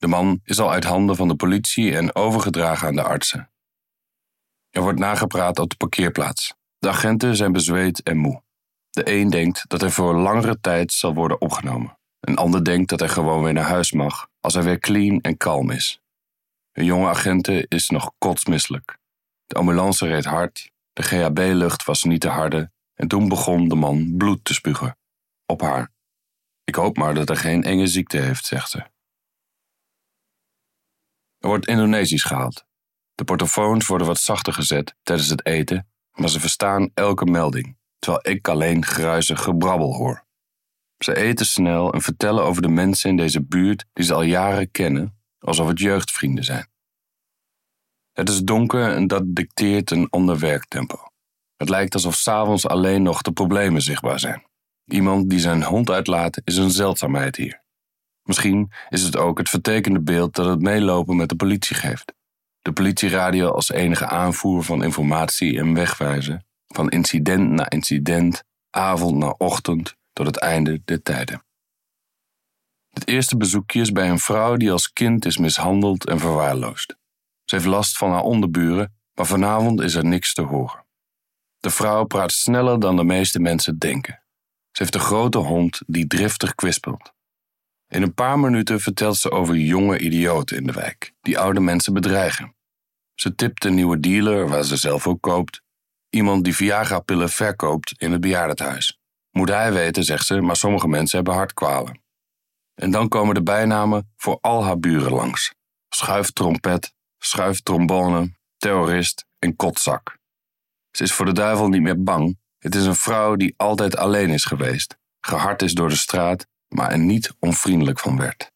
De 0.00 0.06
man 0.06 0.40
is 0.44 0.58
al 0.60 0.70
uit 0.70 0.84
handen 0.84 1.16
van 1.16 1.28
de 1.28 1.34
politie 1.34 1.96
en 1.96 2.14
overgedragen 2.14 2.88
aan 2.88 2.94
de 2.94 3.02
artsen. 3.02 3.50
Er 4.70 4.82
wordt 4.82 4.98
nagepraat 4.98 5.58
op 5.58 5.70
de 5.70 5.76
parkeerplaats. 5.76 6.54
De 6.78 6.88
agenten 6.88 7.36
zijn 7.36 7.52
bezweet 7.52 8.02
en 8.02 8.16
moe. 8.16 8.42
De 8.90 9.10
een 9.12 9.30
denkt 9.30 9.64
dat 9.68 9.80
hij 9.80 9.90
voor 9.90 10.14
langere 10.14 10.60
tijd 10.60 10.92
zal 10.92 11.14
worden 11.14 11.40
opgenomen. 11.40 11.98
Een 12.20 12.36
ander 12.36 12.64
denkt 12.64 12.88
dat 12.88 13.00
hij 13.00 13.08
gewoon 13.08 13.42
weer 13.42 13.52
naar 13.52 13.68
huis 13.68 13.92
mag 13.92 14.28
als 14.40 14.54
hij 14.54 14.62
weer 14.62 14.78
clean 14.78 15.20
en 15.20 15.36
kalm 15.36 15.70
is. 15.70 16.00
Een 16.72 16.84
jonge 16.84 17.08
agente 17.08 17.66
is 17.68 17.88
nog 17.88 18.12
kotsmisselijk. 18.18 18.98
De 19.46 19.54
ambulance 19.54 20.06
reed 20.06 20.24
hard, 20.24 20.70
de 20.92 21.02
GHB-lucht 21.02 21.84
was 21.84 22.04
niet 22.04 22.20
te 22.20 22.28
harde 22.28 22.70
en 22.94 23.08
toen 23.08 23.28
begon 23.28 23.68
de 23.68 23.74
man 23.74 24.14
bloed 24.16 24.44
te 24.44 24.54
spugen. 24.54 24.98
Op 25.46 25.60
haar. 25.60 25.92
Ik 26.64 26.74
hoop 26.74 26.96
maar 26.96 27.14
dat 27.14 27.28
hij 27.28 27.36
geen 27.36 27.64
enge 27.64 27.86
ziekte 27.86 28.16
heeft, 28.16 28.44
zegt 28.44 28.70
ze. 28.70 28.98
Er 31.40 31.48
wordt 31.48 31.66
Indonesisch 31.66 32.22
gehaald. 32.22 32.64
De 33.14 33.24
portofoons 33.24 33.86
worden 33.86 34.06
wat 34.06 34.18
zachter 34.18 34.52
gezet 34.52 34.94
tijdens 35.02 35.28
het 35.28 35.46
eten, 35.46 35.88
maar 36.12 36.28
ze 36.28 36.40
verstaan 36.40 36.90
elke 36.94 37.24
melding, 37.24 37.76
terwijl 37.98 38.36
ik 38.36 38.48
alleen 38.48 38.84
gruizig 38.84 39.42
gebrabbel 39.42 39.94
hoor. 39.94 40.26
Ze 40.98 41.16
eten 41.16 41.46
snel 41.46 41.92
en 41.92 42.00
vertellen 42.00 42.44
over 42.44 42.62
de 42.62 42.68
mensen 42.68 43.10
in 43.10 43.16
deze 43.16 43.42
buurt 43.42 43.86
die 43.92 44.04
ze 44.04 44.14
al 44.14 44.22
jaren 44.22 44.70
kennen, 44.70 45.18
alsof 45.38 45.68
het 45.68 45.78
jeugdvrienden 45.78 46.44
zijn. 46.44 46.68
Het 48.12 48.28
is 48.28 48.40
donker 48.40 48.94
en 48.94 49.06
dat 49.06 49.22
dicteert 49.26 49.90
een 49.90 50.08
ander 50.10 50.38
werktempo. 50.38 50.98
Het 51.56 51.68
lijkt 51.68 51.94
alsof 51.94 52.14
s'avonds 52.14 52.66
alleen 52.66 53.02
nog 53.02 53.22
de 53.22 53.32
problemen 53.32 53.82
zichtbaar 53.82 54.20
zijn. 54.20 54.46
Iemand 54.84 55.30
die 55.30 55.38
zijn 55.38 55.62
hond 55.62 55.90
uitlaat 55.90 56.40
is 56.44 56.56
een 56.56 56.70
zeldzaamheid 56.70 57.36
hier. 57.36 57.62
Misschien 58.30 58.72
is 58.88 59.02
het 59.02 59.16
ook 59.16 59.38
het 59.38 59.48
vertekende 59.48 60.00
beeld 60.00 60.34
dat 60.34 60.46
het 60.46 60.60
meelopen 60.60 61.16
met 61.16 61.28
de 61.28 61.36
politie 61.36 61.76
geeft. 61.76 62.14
De 62.62 62.72
politieradio 62.72 63.50
als 63.50 63.70
enige 63.70 64.06
aanvoer 64.06 64.64
van 64.64 64.82
informatie 64.82 65.58
en 65.58 65.74
wegwijzen, 65.74 66.46
van 66.66 66.88
incident 66.90 67.50
naar 67.50 67.72
incident, 67.72 68.44
avond 68.70 69.16
naar 69.16 69.34
ochtend, 69.38 69.96
tot 70.12 70.26
het 70.26 70.36
einde 70.36 70.82
der 70.84 71.02
tijden. 71.02 71.44
Het 72.90 73.08
eerste 73.08 73.36
bezoekje 73.36 73.80
is 73.80 73.92
bij 73.92 74.10
een 74.10 74.18
vrouw 74.18 74.56
die 74.56 74.72
als 74.72 74.92
kind 74.92 75.24
is 75.24 75.38
mishandeld 75.38 76.06
en 76.06 76.18
verwaarloosd. 76.18 76.96
Ze 77.44 77.54
heeft 77.54 77.66
last 77.66 77.96
van 77.96 78.10
haar 78.10 78.22
onderburen, 78.22 78.94
maar 79.14 79.26
vanavond 79.26 79.80
is 79.80 79.94
er 79.94 80.04
niks 80.04 80.34
te 80.34 80.42
horen. 80.42 80.86
De 81.58 81.70
vrouw 81.70 82.04
praat 82.04 82.32
sneller 82.32 82.80
dan 82.80 82.96
de 82.96 83.04
meeste 83.04 83.40
mensen 83.40 83.78
denken. 83.78 84.22
Ze 84.70 84.82
heeft 84.82 84.94
een 84.94 85.00
grote 85.00 85.38
hond 85.38 85.82
die 85.86 86.06
driftig 86.06 86.54
kwispelt. 86.54 87.18
In 87.90 88.02
een 88.02 88.14
paar 88.14 88.38
minuten 88.38 88.80
vertelt 88.80 89.16
ze 89.16 89.30
over 89.30 89.56
jonge 89.56 89.98
idioten 89.98 90.56
in 90.56 90.66
de 90.66 90.72
wijk 90.72 91.12
die 91.20 91.38
oude 91.38 91.60
mensen 91.60 91.92
bedreigen. 91.92 92.54
Ze 93.14 93.34
tipt 93.34 93.64
een 93.64 93.74
nieuwe 93.74 94.00
dealer 94.00 94.48
waar 94.48 94.64
ze 94.64 94.76
zelf 94.76 95.06
ook 95.06 95.20
koopt, 95.20 95.62
iemand 96.10 96.44
die 96.44 96.56
Viagra-pillen 96.56 97.28
verkoopt 97.28 97.94
in 97.96 98.12
het 98.12 98.20
bejaardenhuis. 98.20 98.98
Moet 99.30 99.48
hij 99.48 99.72
weten, 99.72 100.04
zegt 100.04 100.26
ze, 100.26 100.40
maar 100.40 100.56
sommige 100.56 100.88
mensen 100.88 101.16
hebben 101.16 101.34
hartkwalen. 101.34 102.02
En 102.74 102.90
dan 102.90 103.08
komen 103.08 103.34
de 103.34 103.42
bijnamen 103.42 104.12
voor 104.16 104.38
al 104.40 104.64
haar 104.64 104.78
buren 104.78 105.12
langs: 105.12 105.54
schuiftrompet, 105.88 106.94
schuiftrombone, 107.18 108.34
terrorist 108.56 109.26
en 109.38 109.56
kotzak. 109.56 110.18
Ze 110.90 111.02
is 111.02 111.12
voor 111.12 111.26
de 111.26 111.32
duivel 111.32 111.68
niet 111.68 111.82
meer 111.82 112.02
bang. 112.02 112.38
Het 112.58 112.74
is 112.74 112.84
een 112.84 112.94
vrouw 112.94 113.36
die 113.36 113.54
altijd 113.56 113.96
alleen 113.96 114.30
is 114.30 114.44
geweest, 114.44 114.98
gehard 115.20 115.62
is 115.62 115.74
door 115.74 115.88
de 115.88 115.96
straat, 115.96 116.46
maar 116.74 116.90
er 116.90 116.98
niet 116.98 117.34
onvriendelijk 117.38 117.98
van 117.98 118.16
werd. 118.16 118.52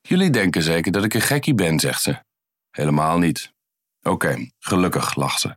Jullie 0.00 0.30
denken 0.30 0.62
zeker 0.62 0.92
dat 0.92 1.04
ik 1.04 1.14
een 1.14 1.20
gekkie 1.20 1.54
ben, 1.54 1.80
zegt 1.80 2.02
ze. 2.02 2.22
Helemaal 2.70 3.18
niet. 3.18 3.52
Oké, 4.02 4.50
gelukkig, 4.58 5.14
lacht 5.14 5.40
ze. 5.40 5.56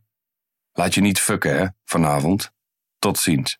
Laat 0.72 0.94
je 0.94 1.00
niet 1.00 1.20
fucken, 1.20 1.56
hè, 1.56 1.66
vanavond. 1.84 2.52
Tot 2.98 3.18
ziens. 3.18 3.58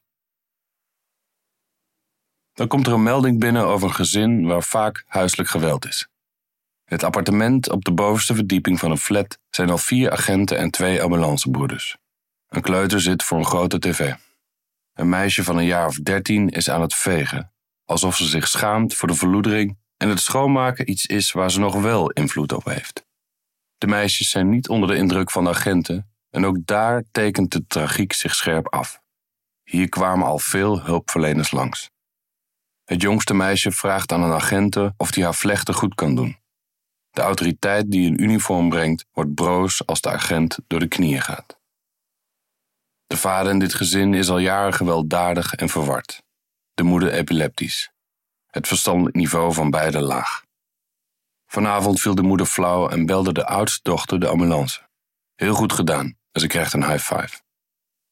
Dan 2.52 2.68
komt 2.68 2.86
er 2.86 2.92
een 2.92 3.02
melding 3.02 3.40
binnen 3.40 3.66
over 3.66 3.88
een 3.88 3.94
gezin 3.94 4.46
waar 4.46 4.62
vaak 4.62 5.04
huiselijk 5.06 5.48
geweld 5.48 5.86
is. 5.86 6.08
Het 6.84 7.02
appartement 7.02 7.70
op 7.70 7.84
de 7.84 7.92
bovenste 7.92 8.34
verdieping 8.34 8.78
van 8.78 8.90
een 8.90 8.98
flat 8.98 9.38
zijn 9.50 9.70
al 9.70 9.78
vier 9.78 10.10
agenten 10.10 10.58
en 10.58 10.70
twee 10.70 11.02
ambulancebroeders. 11.02 11.96
Een 12.48 12.62
kleuter 12.62 13.00
zit 13.00 13.22
voor 13.22 13.38
een 13.38 13.44
grote 13.44 13.78
tv. 13.78 14.14
Een 14.92 15.08
meisje 15.08 15.44
van 15.44 15.56
een 15.56 15.64
jaar 15.64 15.86
of 15.86 15.96
dertien 15.96 16.48
is 16.48 16.70
aan 16.70 16.80
het 16.80 16.94
vegen, 16.94 17.53
alsof 17.84 18.16
ze 18.16 18.24
zich 18.24 18.48
schaamt 18.48 18.94
voor 18.94 19.08
de 19.08 19.14
verloedering 19.14 19.78
en 19.96 20.08
het 20.08 20.20
schoonmaken 20.20 20.90
iets 20.90 21.06
is 21.06 21.32
waar 21.32 21.50
ze 21.50 21.60
nog 21.60 21.80
wel 21.80 22.10
invloed 22.10 22.52
op 22.52 22.64
heeft. 22.64 23.06
De 23.78 23.86
meisjes 23.86 24.30
zijn 24.30 24.48
niet 24.48 24.68
onder 24.68 24.88
de 24.88 24.96
indruk 24.96 25.30
van 25.30 25.44
de 25.44 25.50
agenten 25.50 26.10
en 26.30 26.46
ook 26.46 26.56
daar 26.64 27.04
tekent 27.10 27.52
de 27.52 27.66
tragiek 27.66 28.12
zich 28.12 28.34
scherp 28.34 28.68
af. 28.68 29.00
Hier 29.62 29.88
kwamen 29.88 30.26
al 30.26 30.38
veel 30.38 30.82
hulpverleners 30.82 31.50
langs. 31.50 31.90
Het 32.84 33.02
jongste 33.02 33.34
meisje 33.34 33.72
vraagt 33.72 34.12
aan 34.12 34.22
een 34.22 34.32
agente 34.32 34.94
of 34.96 35.14
hij 35.14 35.24
haar 35.24 35.34
vlechten 35.34 35.74
goed 35.74 35.94
kan 35.94 36.14
doen. 36.14 36.36
De 37.10 37.20
autoriteit 37.20 37.90
die 37.90 38.10
een 38.10 38.22
uniform 38.22 38.68
brengt, 38.68 39.06
wordt 39.12 39.34
broos 39.34 39.86
als 39.86 40.00
de 40.00 40.10
agent 40.10 40.58
door 40.66 40.80
de 40.80 40.88
knieën 40.88 41.20
gaat. 41.20 41.58
De 43.06 43.16
vader 43.16 43.52
in 43.52 43.58
dit 43.58 43.74
gezin 43.74 44.14
is 44.14 44.28
al 44.28 44.38
jaren 44.38 44.74
gewelddadig 44.74 45.54
en 45.54 45.68
verward. 45.68 46.23
De 46.74 46.82
moeder 46.82 47.12
epileptisch. 47.12 47.92
Het 48.46 48.66
verstandelijk 48.68 49.16
niveau 49.16 49.52
van 49.52 49.70
beide 49.70 50.00
laag. 50.00 50.44
Vanavond 51.46 52.00
viel 52.00 52.14
de 52.14 52.22
moeder 52.22 52.46
flauw 52.46 52.88
en 52.88 53.06
belde 53.06 53.32
de 53.32 53.46
oudste 53.46 53.80
dochter 53.82 54.20
de 54.20 54.28
ambulance. 54.28 54.88
Heel 55.34 55.54
goed 55.54 55.72
gedaan, 55.72 56.16
en 56.32 56.40
ze 56.40 56.46
krijgt 56.46 56.72
een 56.72 56.84
high 56.84 57.14
five. 57.14 57.40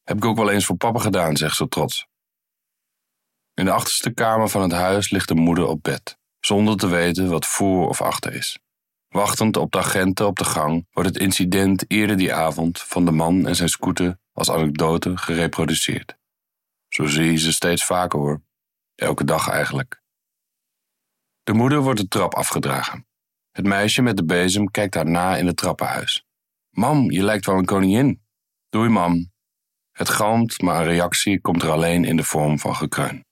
Heb 0.02 0.16
ik 0.16 0.24
ook 0.24 0.36
wel 0.36 0.50
eens 0.50 0.64
voor 0.64 0.76
papa 0.76 0.98
gedaan, 0.98 1.36
zegt 1.36 1.56
ze 1.56 1.68
trots. 1.68 2.06
In 3.54 3.64
de 3.64 3.70
achterste 3.70 4.10
kamer 4.10 4.48
van 4.48 4.62
het 4.62 4.72
huis 4.72 5.10
ligt 5.10 5.28
de 5.28 5.34
moeder 5.34 5.66
op 5.66 5.82
bed, 5.82 6.18
zonder 6.40 6.76
te 6.76 6.86
weten 6.88 7.30
wat 7.30 7.46
voor 7.46 7.88
of 7.88 8.00
achter 8.00 8.34
is. 8.34 8.58
Wachtend 9.08 9.56
op 9.56 9.72
de 9.72 9.78
agenten 9.78 10.26
op 10.26 10.36
de 10.38 10.44
gang 10.44 10.86
wordt 10.90 11.08
het 11.08 11.18
incident 11.18 11.90
eerder 11.90 12.16
die 12.16 12.34
avond 12.34 12.80
van 12.80 13.04
de 13.04 13.10
man 13.10 13.46
en 13.46 13.56
zijn 13.56 13.68
scooter 13.68 14.18
als 14.32 14.50
anekdote 14.50 15.16
gereproduceerd. 15.16 16.16
Zo 16.88 17.06
zie 17.06 17.30
je 17.30 17.36
ze 17.36 17.52
steeds 17.52 17.84
vaker 17.84 18.18
hoor. 18.18 18.42
Elke 19.02 19.24
dag 19.24 19.48
eigenlijk. 19.48 20.02
De 21.42 21.52
moeder 21.52 21.80
wordt 21.80 22.00
de 22.00 22.08
trap 22.08 22.34
afgedragen. 22.34 23.06
Het 23.50 23.66
meisje 23.66 24.02
met 24.02 24.16
de 24.16 24.24
bezem 24.24 24.70
kijkt 24.70 24.94
haar 24.94 25.10
na 25.10 25.36
in 25.36 25.46
het 25.46 25.56
trappenhuis. 25.56 26.26
Mam, 26.70 27.10
je 27.10 27.22
lijkt 27.22 27.46
wel 27.46 27.58
een 27.58 27.64
koningin. 27.64 28.22
Doei, 28.68 28.88
mam. 28.88 29.32
Het 29.90 30.08
galmt, 30.08 30.60
maar 30.60 30.80
een 30.80 30.92
reactie 30.92 31.40
komt 31.40 31.62
er 31.62 31.70
alleen 31.70 32.04
in 32.04 32.16
de 32.16 32.24
vorm 32.24 32.58
van 32.58 32.76
gekreun. 32.76 33.24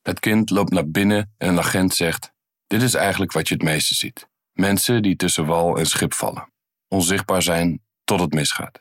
Het 0.00 0.20
kind 0.20 0.50
loopt 0.50 0.72
naar 0.72 0.88
binnen 0.88 1.34
en 1.36 1.48
een 1.48 1.58
agent 1.58 1.94
zegt: 1.94 2.32
Dit 2.66 2.82
is 2.82 2.94
eigenlijk 2.94 3.32
wat 3.32 3.48
je 3.48 3.54
het 3.54 3.62
meeste 3.62 3.94
ziet. 3.94 4.28
Mensen 4.52 5.02
die 5.02 5.16
tussen 5.16 5.46
wal 5.46 5.76
en 5.76 5.86
schip 5.86 6.14
vallen. 6.14 6.52
Onzichtbaar 6.88 7.42
zijn 7.42 7.84
tot 8.04 8.20
het 8.20 8.32
misgaat. 8.32 8.80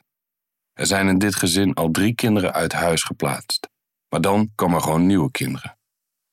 Er 0.73 0.85
zijn 0.85 1.07
in 1.07 1.17
dit 1.17 1.35
gezin 1.35 1.73
al 1.73 1.91
drie 1.91 2.15
kinderen 2.15 2.53
uit 2.53 2.73
huis 2.73 3.03
geplaatst. 3.03 3.68
Maar 4.09 4.21
dan 4.21 4.51
komen 4.55 4.77
er 4.77 4.83
gewoon 4.83 5.05
nieuwe 5.05 5.31
kinderen. 5.31 5.77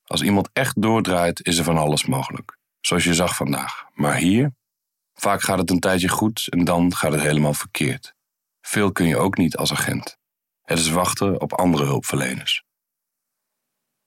Als 0.03 0.21
iemand 0.21 0.49
echt 0.53 0.81
doordraait, 0.81 1.45
is 1.45 1.57
er 1.57 1.63
van 1.63 1.77
alles 1.77 2.05
mogelijk. 2.05 2.57
Zoals 2.79 3.03
je 3.03 3.13
zag 3.13 3.35
vandaag. 3.35 3.85
Maar 3.93 4.15
hier? 4.15 4.55
Vaak 5.13 5.41
gaat 5.41 5.57
het 5.57 5.69
een 5.69 5.79
tijdje 5.79 6.09
goed 6.09 6.47
en 6.49 6.63
dan 6.63 6.95
gaat 6.95 7.11
het 7.11 7.21
helemaal 7.21 7.53
verkeerd. 7.53 8.15
Veel 8.61 8.91
kun 8.91 9.05
je 9.05 9.17
ook 9.17 9.37
niet 9.37 9.57
als 9.57 9.71
agent. 9.71 10.17
Het 10.61 10.79
is 10.79 10.89
wachten 10.89 11.41
op 11.41 11.53
andere 11.53 11.83
hulpverleners. 11.83 12.63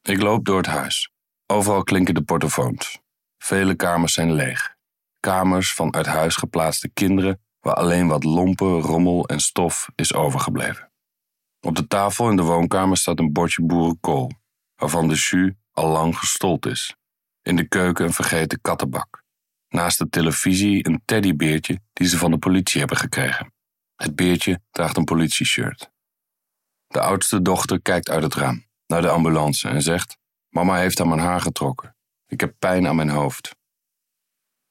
Ik 0.02 0.22
loop 0.22 0.44
door 0.44 0.56
het 0.56 0.66
huis. 0.66 1.10
Overal 1.46 1.82
klinken 1.82 2.14
de 2.14 2.22
portofoons. 2.22 2.98
Vele 3.38 3.74
kamers 3.74 4.12
zijn 4.12 4.32
leeg. 4.32 4.74
Kamers 5.20 5.74
van 5.74 5.94
uit 5.94 6.06
huis 6.06 6.36
geplaatste 6.36 6.88
kinderen 6.88 7.40
waar 7.60 7.74
alleen 7.74 8.08
wat 8.08 8.24
lompen, 8.24 8.80
rommel 8.80 9.28
en 9.28 9.40
stof 9.40 9.88
is 9.94 10.14
overgebleven. 10.14 10.89
Op 11.60 11.76
de 11.76 11.86
tafel 11.86 12.30
in 12.30 12.36
de 12.36 12.42
woonkamer 12.42 12.96
staat 12.96 13.18
een 13.18 13.32
bordje 13.32 13.62
boerenkool, 13.62 14.30
waarvan 14.74 15.08
de 15.08 15.14
jus 15.14 15.52
al 15.72 15.88
lang 15.88 16.18
gestold 16.18 16.66
is. 16.66 16.96
In 17.42 17.56
de 17.56 17.68
keuken 17.68 18.04
een 18.04 18.12
vergeten 18.12 18.60
kattenbak. 18.60 19.24
Naast 19.68 19.98
de 19.98 20.08
televisie 20.08 20.88
een 20.88 21.02
teddybeertje 21.04 21.80
die 21.92 22.08
ze 22.08 22.18
van 22.18 22.30
de 22.30 22.38
politie 22.38 22.78
hebben 22.78 22.98
gekregen. 22.98 23.52
Het 23.96 24.14
beertje 24.14 24.60
draagt 24.70 24.96
een 24.96 25.04
politieshirt. 25.04 25.90
De 26.86 27.00
oudste 27.00 27.42
dochter 27.42 27.82
kijkt 27.82 28.10
uit 28.10 28.22
het 28.22 28.34
raam 28.34 28.66
naar 28.86 29.02
de 29.02 29.08
ambulance 29.08 29.68
en 29.68 29.82
zegt: 29.82 30.18
Mama 30.48 30.76
heeft 30.76 31.00
aan 31.00 31.08
mijn 31.08 31.20
haar 31.20 31.40
getrokken. 31.40 31.96
Ik 32.26 32.40
heb 32.40 32.54
pijn 32.58 32.86
aan 32.86 32.96
mijn 32.96 33.10
hoofd. 33.10 33.56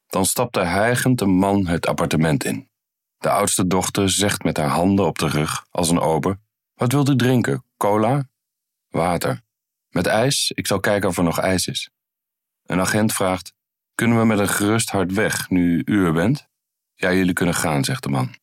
Dan 0.08 0.26
stapt 0.26 0.56
er 0.56 0.68
hijgend 0.68 1.22
een 1.22 1.30
man 1.36 1.68
het 1.68 1.88
appartement 1.88 2.44
in. 2.44 2.70
De 3.18 3.30
oudste 3.30 3.68
dochter 3.68 4.10
zegt 4.10 4.44
met 4.44 4.58
haar 4.58 4.68
handen 4.68 5.06
op 5.06 5.18
de 5.18 5.28
rug 5.28 5.66
als 5.70 5.90
een 5.90 6.00
ober: 6.00 6.40
Wat 6.80 6.92
wilt 6.92 7.10
u 7.10 7.16
drinken? 7.16 7.64
Cola? 7.78 8.30
Water. 8.90 9.42
Met 9.90 10.06
ijs? 10.06 10.52
Ik 10.52 10.68
zal 10.68 10.80
kijken 10.80 11.10
of 11.10 11.18
er 11.18 11.24
nog 11.24 11.40
ijs 11.40 11.68
is. 11.68 11.90
Een 12.66 12.80
agent 12.80 13.14
vraagt: 13.14 13.54
Kunnen 13.96 14.20
we 14.20 14.26
met 14.26 14.40
een 14.40 14.48
gerust 14.48 14.90
hart 14.90 15.14
weg 15.14 15.50
nu 15.50 15.82
u 15.86 16.06
er 16.06 16.14
bent? 16.14 16.48
Ja, 16.94 17.14
jullie 17.14 17.34
kunnen 17.34 17.56
gaan, 17.56 17.84
zegt 17.84 18.04
de 18.04 18.10
man. 18.10 18.36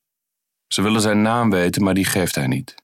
Ze 0.66 0.82
willen 0.82 1.00
zijn 1.00 1.22
naam 1.22 1.50
weten, 1.50 1.82
maar 1.82 1.94
die 1.94 2.04
geeft 2.04 2.34
hij 2.34 2.46
niet. 2.46 2.74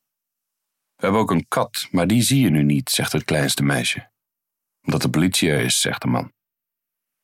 We 0.95 1.05
hebben 1.05 1.21
ook 1.21 1.31
een 1.31 1.49
kat, 1.49 1.89
maar 1.91 2.07
die 2.07 2.23
zie 2.23 2.41
je 2.41 2.51
nu 2.51 2.63
niet, 2.63 2.91
zegt 2.91 3.13
het 3.13 3.25
kleinste 3.25 3.63
meisje. 3.63 4.11
Omdat 4.83 5.03
de 5.03 5.11
politie 5.11 5.51
er 5.51 5.61
is, 5.61 5.81
zegt 5.81 6.03
de 6.03 6.09
man. 6.09 6.33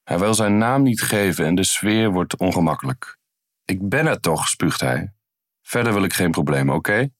Hij 0.03 0.19
wil 0.19 0.35
zijn 0.35 0.59
naam 0.59 0.83
niet 0.83 1.03
geven 1.03 1.47
en 1.47 1.55
de 1.55 1.64
sfeer 1.64 2.11
wordt 2.11 2.37
ongemakkelijk. 2.37 3.19
Ik 3.64 3.88
ben 3.88 4.07
er 4.07 4.21
toch, 4.21 4.49
spuugt 4.49 4.81
hij. 4.81 5.14
Verder 5.62 5.93
wil 5.93 6.05
ik 6.05 6.12
geen 6.12 6.31
probleem, 6.31 6.71
oké? 6.71 7.11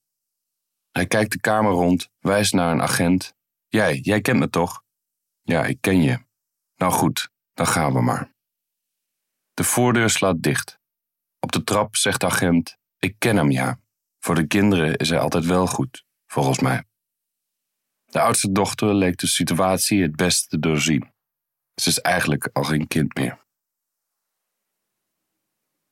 Hij 0.99 1.07
kijkt 1.07 1.33
de 1.33 1.41
kamer 1.41 1.71
rond, 1.71 2.11
wijst 2.19 2.53
naar 2.53 2.73
een 2.73 2.83
agent. 2.83 3.35
Jij, 3.69 3.97
jij 3.97 4.21
kent 4.21 4.39
me 4.39 4.51
toch? 4.51 4.83
Ja, 5.43 5.65
ik 5.65 5.81
ken 5.81 6.03
je. 6.03 6.19
Nou 6.77 6.93
goed, 6.93 7.31
dan 7.55 7.67
gaan 7.67 7.93
we 7.93 8.01
maar. 8.01 8.35
De 9.55 9.65
voordeur 9.65 10.11
slaat 10.11 10.43
dicht. 10.43 10.79
Op 11.39 11.53
de 11.53 11.65
trap 11.65 11.97
zegt 11.97 12.21
de 12.21 12.27
agent: 12.27 12.77
Ik 12.99 13.15
ken 13.19 13.37
hem 13.37 13.51
ja. 13.51 13.81
Voor 14.19 14.35
de 14.35 14.47
kinderen 14.47 14.97
is 14.97 15.09
hij 15.09 15.19
altijd 15.19 15.45
wel 15.45 15.67
goed, 15.67 16.05
volgens 16.27 16.59
mij. 16.59 16.85
De 18.05 18.21
oudste 18.21 18.53
dochter 18.53 18.95
leek 18.95 19.17
de 19.17 19.27
situatie 19.27 20.03
het 20.03 20.17
beste 20.17 20.49
te 20.49 20.59
doorzien. 20.59 21.13
Ze 21.75 21.89
is 21.89 22.01
eigenlijk 22.01 22.49
al 22.53 22.65
geen 22.65 22.87
kind 22.87 23.15
meer. 23.15 23.47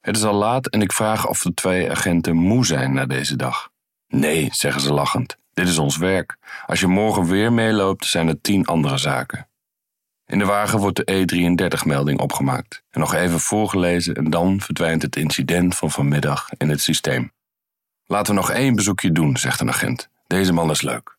Het 0.00 0.16
is 0.16 0.24
al 0.24 0.34
laat 0.34 0.66
en 0.66 0.82
ik 0.82 0.92
vraag 0.92 1.28
of 1.28 1.42
de 1.42 1.54
twee 1.54 1.90
agenten 1.90 2.36
moe 2.36 2.66
zijn 2.66 2.92
na 2.92 3.06
deze 3.06 3.36
dag. 3.36 3.74
Nee, 4.16 4.48
zeggen 4.52 4.80
ze 4.80 4.92
lachend. 4.92 5.36
Dit 5.54 5.68
is 5.68 5.78
ons 5.78 5.96
werk. 5.96 6.36
Als 6.66 6.80
je 6.80 6.86
morgen 6.86 7.26
weer 7.26 7.52
meeloopt, 7.52 8.04
zijn 8.04 8.28
er 8.28 8.40
tien 8.40 8.66
andere 8.66 8.98
zaken. 8.98 9.48
In 10.26 10.38
de 10.38 10.44
wagen 10.44 10.78
wordt 10.78 10.96
de 10.96 11.26
E33-melding 11.26 12.20
opgemaakt 12.20 12.82
en 12.90 13.00
nog 13.00 13.14
even 13.14 13.40
voorgelezen 13.40 14.14
en 14.14 14.30
dan 14.30 14.60
verdwijnt 14.60 15.02
het 15.02 15.16
incident 15.16 15.76
van 15.76 15.90
vanmiddag 15.90 16.48
in 16.56 16.68
het 16.68 16.80
systeem. 16.80 17.32
Laten 18.04 18.34
we 18.34 18.40
nog 18.40 18.50
één 18.50 18.74
bezoekje 18.74 19.12
doen, 19.12 19.36
zegt 19.36 19.60
een 19.60 19.68
agent. 19.68 20.08
Deze 20.26 20.52
man 20.52 20.70
is 20.70 20.82
leuk. 20.82 21.18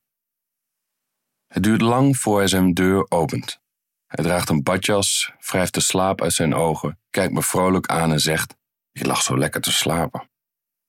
Het 1.47 1.63
duurt 1.63 1.81
lang 1.81 2.17
voor 2.17 2.37
hij 2.37 2.47
zijn 2.47 2.73
deur 2.73 3.05
opent. 3.09 3.59
Hij 4.07 4.23
draagt 4.23 4.49
een 4.49 4.63
badjas, 4.63 5.31
wrijft 5.39 5.73
de 5.73 5.79
slaap 5.79 6.21
uit 6.21 6.33
zijn 6.33 6.55
ogen, 6.55 6.99
kijkt 7.09 7.33
me 7.33 7.41
vrolijk 7.41 7.87
aan 7.87 8.11
en 8.11 8.19
zegt: 8.19 8.55
Je 8.91 9.05
lag 9.05 9.21
zo 9.21 9.37
lekker 9.37 9.61
te 9.61 9.71
slapen. 9.71 10.29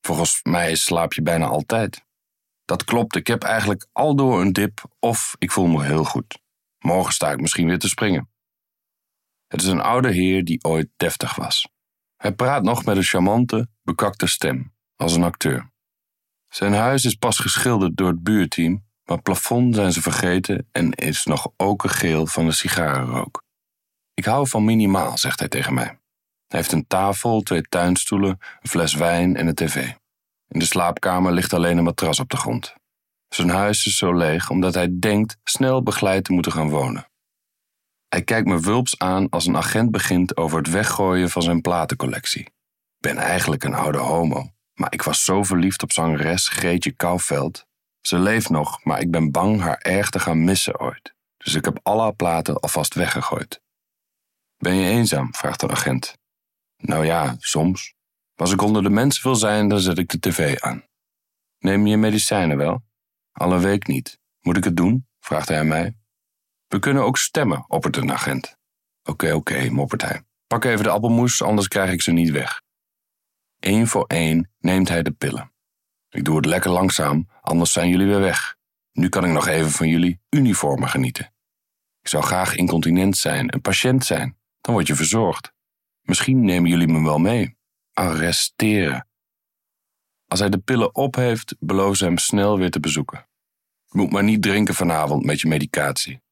Volgens 0.09 0.40
mij 0.42 0.75
slaap 0.75 1.12
je 1.12 1.23
bijna 1.23 1.47
altijd. 1.47 2.05
Dat 2.64 2.85
klopt, 2.85 3.16
ik 3.16 3.27
heb 3.27 3.42
eigenlijk 3.42 3.87
al 3.92 4.16
door 4.16 4.40
een 4.40 4.53
dip 4.53 4.85
of 4.99 5.37
ik 5.38 5.53
voel 5.53 5.66
me 5.66 5.85
heel 5.85 6.05
goed. 6.05 6.40
Morgen 6.79 7.12
sta 7.12 7.31
ik 7.31 7.40
misschien 7.40 7.66
weer 7.66 7.79
te 7.79 7.88
springen. 7.88 8.31
Het 9.47 9.62
is 9.62 9.66
een 9.66 9.81
oude 9.81 10.11
heer 10.11 10.44
die 10.44 10.64
ooit 10.64 10.88
deftig 10.97 11.35
was. 11.35 11.68
Hij 12.16 12.33
praat 12.33 12.62
nog 12.62 12.85
met 12.85 12.97
een 12.97 13.03
charmante, 13.03 13.68
bekakte 13.83 14.27
stem, 14.27 14.75
als 14.97 15.14
een 15.14 15.25
acteur. 15.25 15.71
Zijn 16.49 16.73
huis 16.73 17.05
is 17.05 17.14
pas 17.14 17.38
geschilderd 17.38 17.97
door 17.97 18.09
het 18.09 18.23
buurteam, 18.23 18.85
maar 19.05 19.23
plafond 19.23 19.75
zijn 19.75 19.92
ze 19.92 20.03
vergeten 20.03 20.68
en 20.73 20.92
is 20.92 21.25
nog 21.25 21.53
geel 21.77 22.27
van 22.27 22.44
de 22.44 22.53
sigarenrook. 22.53 23.42
Ik 24.14 24.25
hou 24.25 24.49
van 24.49 24.64
minimaal, 24.64 25.18
zegt 25.18 25.38
hij 25.38 25.49
tegen 25.49 25.75
mij. 25.75 25.99
Hij 26.48 26.58
heeft 26.58 26.72
een 26.72 26.87
tafel, 26.87 27.40
twee 27.40 27.62
tuinstoelen, 27.62 28.38
een 28.61 28.68
fles 28.68 28.94
wijn 28.94 29.37
en 29.37 29.46
een 29.46 29.54
tv. 29.54 29.92
In 30.48 30.58
de 30.58 30.64
slaapkamer 30.64 31.32
ligt 31.32 31.52
alleen 31.52 31.78
een 31.78 31.84
matras 31.84 32.20
op 32.20 32.30
de 32.30 32.37
grond. 32.37 32.74
Zijn 33.28 33.48
huis 33.48 33.87
is 33.87 33.96
zo 33.96 34.14
leeg 34.14 34.50
omdat 34.50 34.74
hij 34.74 34.98
denkt 34.98 35.37
snel 35.44 35.82
begeleid 35.82 36.24
te 36.24 36.32
moeten 36.32 36.52
gaan 36.52 36.70
wonen. 36.70 37.08
Hij 38.08 38.22
kijkt 38.22 38.48
me 38.48 38.61
wulps 38.61 38.98
aan 38.98 39.28
als 39.28 39.46
een 39.46 39.56
agent 39.56 39.90
begint 39.90 40.37
over 40.37 40.58
het 40.58 40.70
weggooien 40.70 41.30
van 41.30 41.42
zijn 41.42 41.61
platencollectie. 41.61 42.44
Ik 42.44 42.52
ben 42.98 43.16
eigenlijk 43.16 43.64
een 43.64 43.74
oude 43.74 43.98
homo, 43.98 44.50
maar 44.74 44.92
ik 44.92 45.02
was 45.02 45.24
zo 45.24 45.42
verliefd 45.42 45.82
op 45.82 45.92
zangeres 45.92 46.48
Greetje 46.48 46.92
Kouwveld. 46.92 47.66
Ze 48.00 48.18
leeft 48.18 48.48
nog, 48.48 48.84
maar 48.84 49.00
ik 49.00 49.11
ben 49.11 49.30
bang 49.30 49.61
haar 49.61 49.78
erg 49.78 50.11
te 50.11 50.18
gaan 50.18 50.44
missen 50.44 50.80
ooit. 50.80 51.14
Dus 51.37 51.54
ik 51.54 51.64
heb 51.64 51.78
alle 51.82 52.12
platen 52.12 52.61
alvast 52.61 52.94
weggegooid. 52.94 53.61
Ben 54.56 54.74
je 54.74 54.90
eenzaam? 54.90 55.34
vraagt 55.34 55.61
de 55.61 55.68
agent. 55.68 56.17
Nou 56.79 57.07
ja, 57.07 57.37
soms. 57.38 57.95
Als 58.35 58.53
ik 58.53 58.62
onder 58.62 58.83
de 58.83 58.91
mensen 58.91 59.23
wil 59.23 59.37
zijn, 59.37 59.69
dan 59.69 59.81
zet 59.81 59.99
ik 59.99 60.09
de 60.09 60.19
tv 60.19 60.61
aan. 60.61 60.85
Neem 61.59 61.87
je 61.87 61.97
medicijnen 61.97 62.57
wel? 62.57 62.85
Al 63.33 63.53
een 63.53 63.61
week 63.61 63.87
niet. 63.87 64.21
Moet 64.41 64.57
ik 64.57 64.64
het 64.64 64.77
doen? 64.77 65.07
vraagt 65.21 65.49
hij 65.49 65.64
mij. 65.64 65.97
We 66.67 66.79
kunnen 66.79 67.03
ook 67.03 67.19
stemmen, 67.19 67.64
oppert 67.69 67.97
een 67.97 68.12
agent. 68.12 68.57
Oké, 69.03 69.33
oké, 69.33 69.71
moppert 69.71 70.03
hij. 70.03 70.23
Pak 70.47 70.64
even 70.64 70.85
de 70.85 70.91
appelmoes, 70.91 71.43
anders 71.43 71.69
krijg 71.69 71.93
ik 71.93 72.03
ze 72.03 72.12
niet 72.12 72.31
weg. 72.31 72.62
Eén 73.59 73.87
voor 73.87 74.07
één 74.07 74.51
neemt 74.59 74.88
hij 74.88 75.03
de 75.03 75.11
pillen. 75.11 75.53
Ik 76.09 76.25
doe 76.25 76.37
het 76.37 76.47
lekker 76.47 76.71
langzaam, 76.71 77.29
anders 77.41 77.73
zijn 77.73 77.88
jullie 77.88 78.07
weer 78.07 78.21
weg. 78.21 78.57
Nu 78.93 79.09
kan 79.09 79.25
ik 79.25 79.31
nog 79.31 79.47
even 79.47 79.71
van 79.71 79.88
jullie 79.88 80.21
uniformen 80.31 80.88
genieten. 80.88 81.35
Ik 82.01 82.09
zou 82.09 82.25
graag 82.25 82.55
incontinent 82.55 83.17
zijn, 83.17 83.55
een 83.55 83.61
patiënt 83.61 84.05
zijn. 84.05 84.38
Dan 84.61 84.75
word 84.75 84.87
je 84.87 84.95
verzorgd. 84.95 85.53
Misschien 86.09 86.44
nemen 86.44 86.71
jullie 86.71 86.88
me 86.88 87.03
wel 87.05 87.18
mee. 87.18 87.57
Arresteren. 87.92 89.09
Als 90.27 90.40
hij 90.40 90.49
de 90.49 90.59
pillen 90.59 90.94
op 90.94 91.14
heeft, 91.14 91.57
beloven 91.59 91.97
ze 91.97 92.05
hem 92.05 92.18
snel 92.18 92.59
weer 92.59 92.71
te 92.71 92.81
bezoeken. 92.81 93.29
Moet 93.88 94.12
maar 94.12 94.23
niet 94.23 94.42
drinken 94.42 94.75
vanavond 94.75 95.25
met 95.25 95.40
je 95.40 95.49
medicatie. 95.49 96.23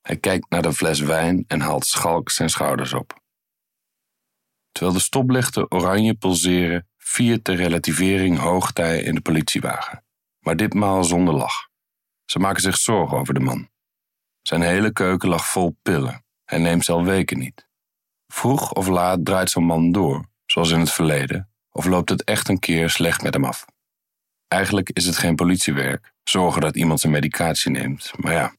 Hij 0.00 0.16
kijkt 0.16 0.50
naar 0.50 0.62
de 0.62 0.72
fles 0.72 1.00
wijn 1.00 1.44
en 1.46 1.60
haalt 1.60 1.86
schalk 1.86 2.30
zijn 2.30 2.48
schouders 2.50 2.92
op. 2.92 3.22
Terwijl 4.72 4.96
de 4.96 5.02
stoplichten 5.02 5.70
oranje 5.70 6.14
pulseren, 6.14 6.88
viert 6.96 7.44
de 7.44 7.54
relativering 7.54 8.38
hoogtij 8.38 9.02
in 9.02 9.14
de 9.14 9.20
politiewagen. 9.20 10.04
Maar 10.38 10.56
ditmaal 10.56 11.04
zonder 11.04 11.34
lach. 11.34 11.68
Ze 12.24 12.38
maken 12.38 12.62
zich 12.62 12.76
zorgen 12.76 13.18
over 13.18 13.34
de 13.34 13.40
man. 13.40 13.68
Zijn 14.42 14.62
hele 14.62 14.92
keuken 14.92 15.28
lag 15.28 15.46
vol 15.46 15.76
pillen. 15.82 16.24
Hij 16.44 16.58
neemt 16.58 16.84
ze 16.84 16.92
al 16.92 17.04
weken 17.04 17.38
niet. 17.38 17.72
Vroeg 18.26 18.72
of 18.72 18.86
laat 18.86 19.24
draait 19.24 19.50
zo'n 19.50 19.64
man 19.64 19.92
door, 19.92 20.28
zoals 20.46 20.70
in 20.70 20.80
het 20.80 20.92
verleden, 20.92 21.50
of 21.70 21.84
loopt 21.84 22.08
het 22.08 22.24
echt 22.24 22.48
een 22.48 22.58
keer 22.58 22.90
slecht 22.90 23.22
met 23.22 23.34
hem 23.34 23.44
af. 23.44 23.64
Eigenlijk 24.48 24.90
is 24.90 25.06
het 25.06 25.18
geen 25.18 25.34
politiewerk, 25.34 26.12
zorgen 26.24 26.60
dat 26.60 26.76
iemand 26.76 27.00
zijn 27.00 27.12
medicatie 27.12 27.70
neemt, 27.70 28.12
maar 28.16 28.32
ja. 28.32 28.56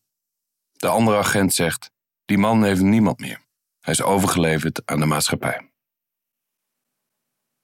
De 0.71 0.87
andere 0.87 1.17
agent 1.17 1.53
zegt: 1.53 1.91
die 2.25 2.37
man 2.37 2.63
heeft 2.63 2.81
niemand 2.81 3.19
meer. 3.19 3.43
Hij 3.79 3.93
is 3.93 4.01
overgeleverd 4.01 4.81
aan 4.85 4.99
de 4.99 5.05
maatschappij. 5.05 5.69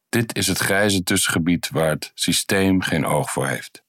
Dit 0.09 0.35
is 0.35 0.47
het 0.47 0.57
grijze 0.57 1.03
tussengebied 1.03 1.69
waar 1.69 1.89
het 1.89 2.11
systeem 2.13 2.81
geen 2.81 3.05
oog 3.05 3.31
voor 3.31 3.47
heeft. 3.47 3.83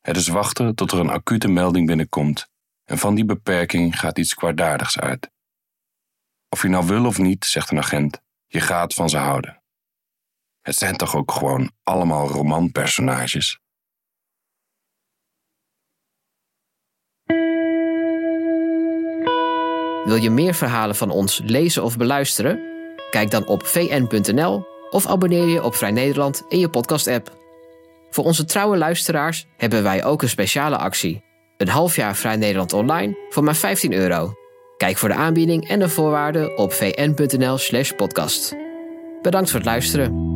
Het 0.00 0.16
is 0.16 0.28
wachten 0.28 0.74
tot 0.74 0.92
er 0.92 0.98
een 0.98 1.10
acute 1.10 1.48
melding 1.48 1.86
binnenkomt 1.86 2.50
en 2.84 2.98
van 2.98 3.14
die 3.14 3.24
beperking 3.24 3.98
gaat 3.98 4.18
iets 4.18 4.34
kwaadaardigs 4.34 4.98
uit. 4.98 5.30
Of 6.48 6.62
je 6.62 6.68
nou 6.68 6.86
wil 6.86 7.04
of 7.06 7.18
niet, 7.18 7.44
zegt 7.44 7.70
een 7.70 7.78
agent, 7.78 8.20
je 8.46 8.60
gaat 8.60 8.94
van 8.94 9.08
ze 9.08 9.16
houden. 9.16 9.62
Het 10.60 10.76
zijn 10.76 10.96
toch 10.96 11.16
ook 11.16 11.32
gewoon 11.32 11.70
allemaal 11.82 12.28
romanpersonages? 12.28 13.60
Wil 20.04 20.16
je 20.16 20.30
meer 20.30 20.54
verhalen 20.54 20.96
van 20.96 21.10
ons 21.10 21.40
lezen 21.44 21.82
of 21.82 21.96
beluisteren? 21.96 22.60
Kijk 23.10 23.30
dan 23.30 23.46
op 23.46 23.66
vn.nl 23.66 24.66
of 24.90 25.06
abonneer 25.06 25.46
je 25.46 25.62
op 25.62 25.74
Vrij 25.74 25.90
Nederland 25.90 26.44
in 26.48 26.58
je 26.58 26.68
podcast-app. 26.68 27.36
Voor 28.10 28.24
onze 28.24 28.44
trouwe 28.44 28.76
luisteraars 28.76 29.46
hebben 29.56 29.82
wij 29.82 30.04
ook 30.04 30.22
een 30.22 30.28
speciale 30.28 30.76
actie. 30.76 31.24
Een 31.56 31.68
half 31.68 31.96
jaar 31.96 32.16
Vrij 32.16 32.36
Nederland 32.36 32.72
online 32.72 33.26
voor 33.28 33.44
maar 33.44 33.56
15 33.56 33.92
euro. 33.92 34.34
Kijk 34.76 34.96
voor 34.96 35.08
de 35.08 35.14
aanbieding 35.14 35.68
en 35.68 35.78
de 35.78 35.88
voorwaarden 35.88 36.58
op 36.58 36.72
vn.nl/slash 36.72 37.92
podcast. 37.92 38.56
Bedankt 39.22 39.50
voor 39.50 39.58
het 39.58 39.68
luisteren. 39.68 40.35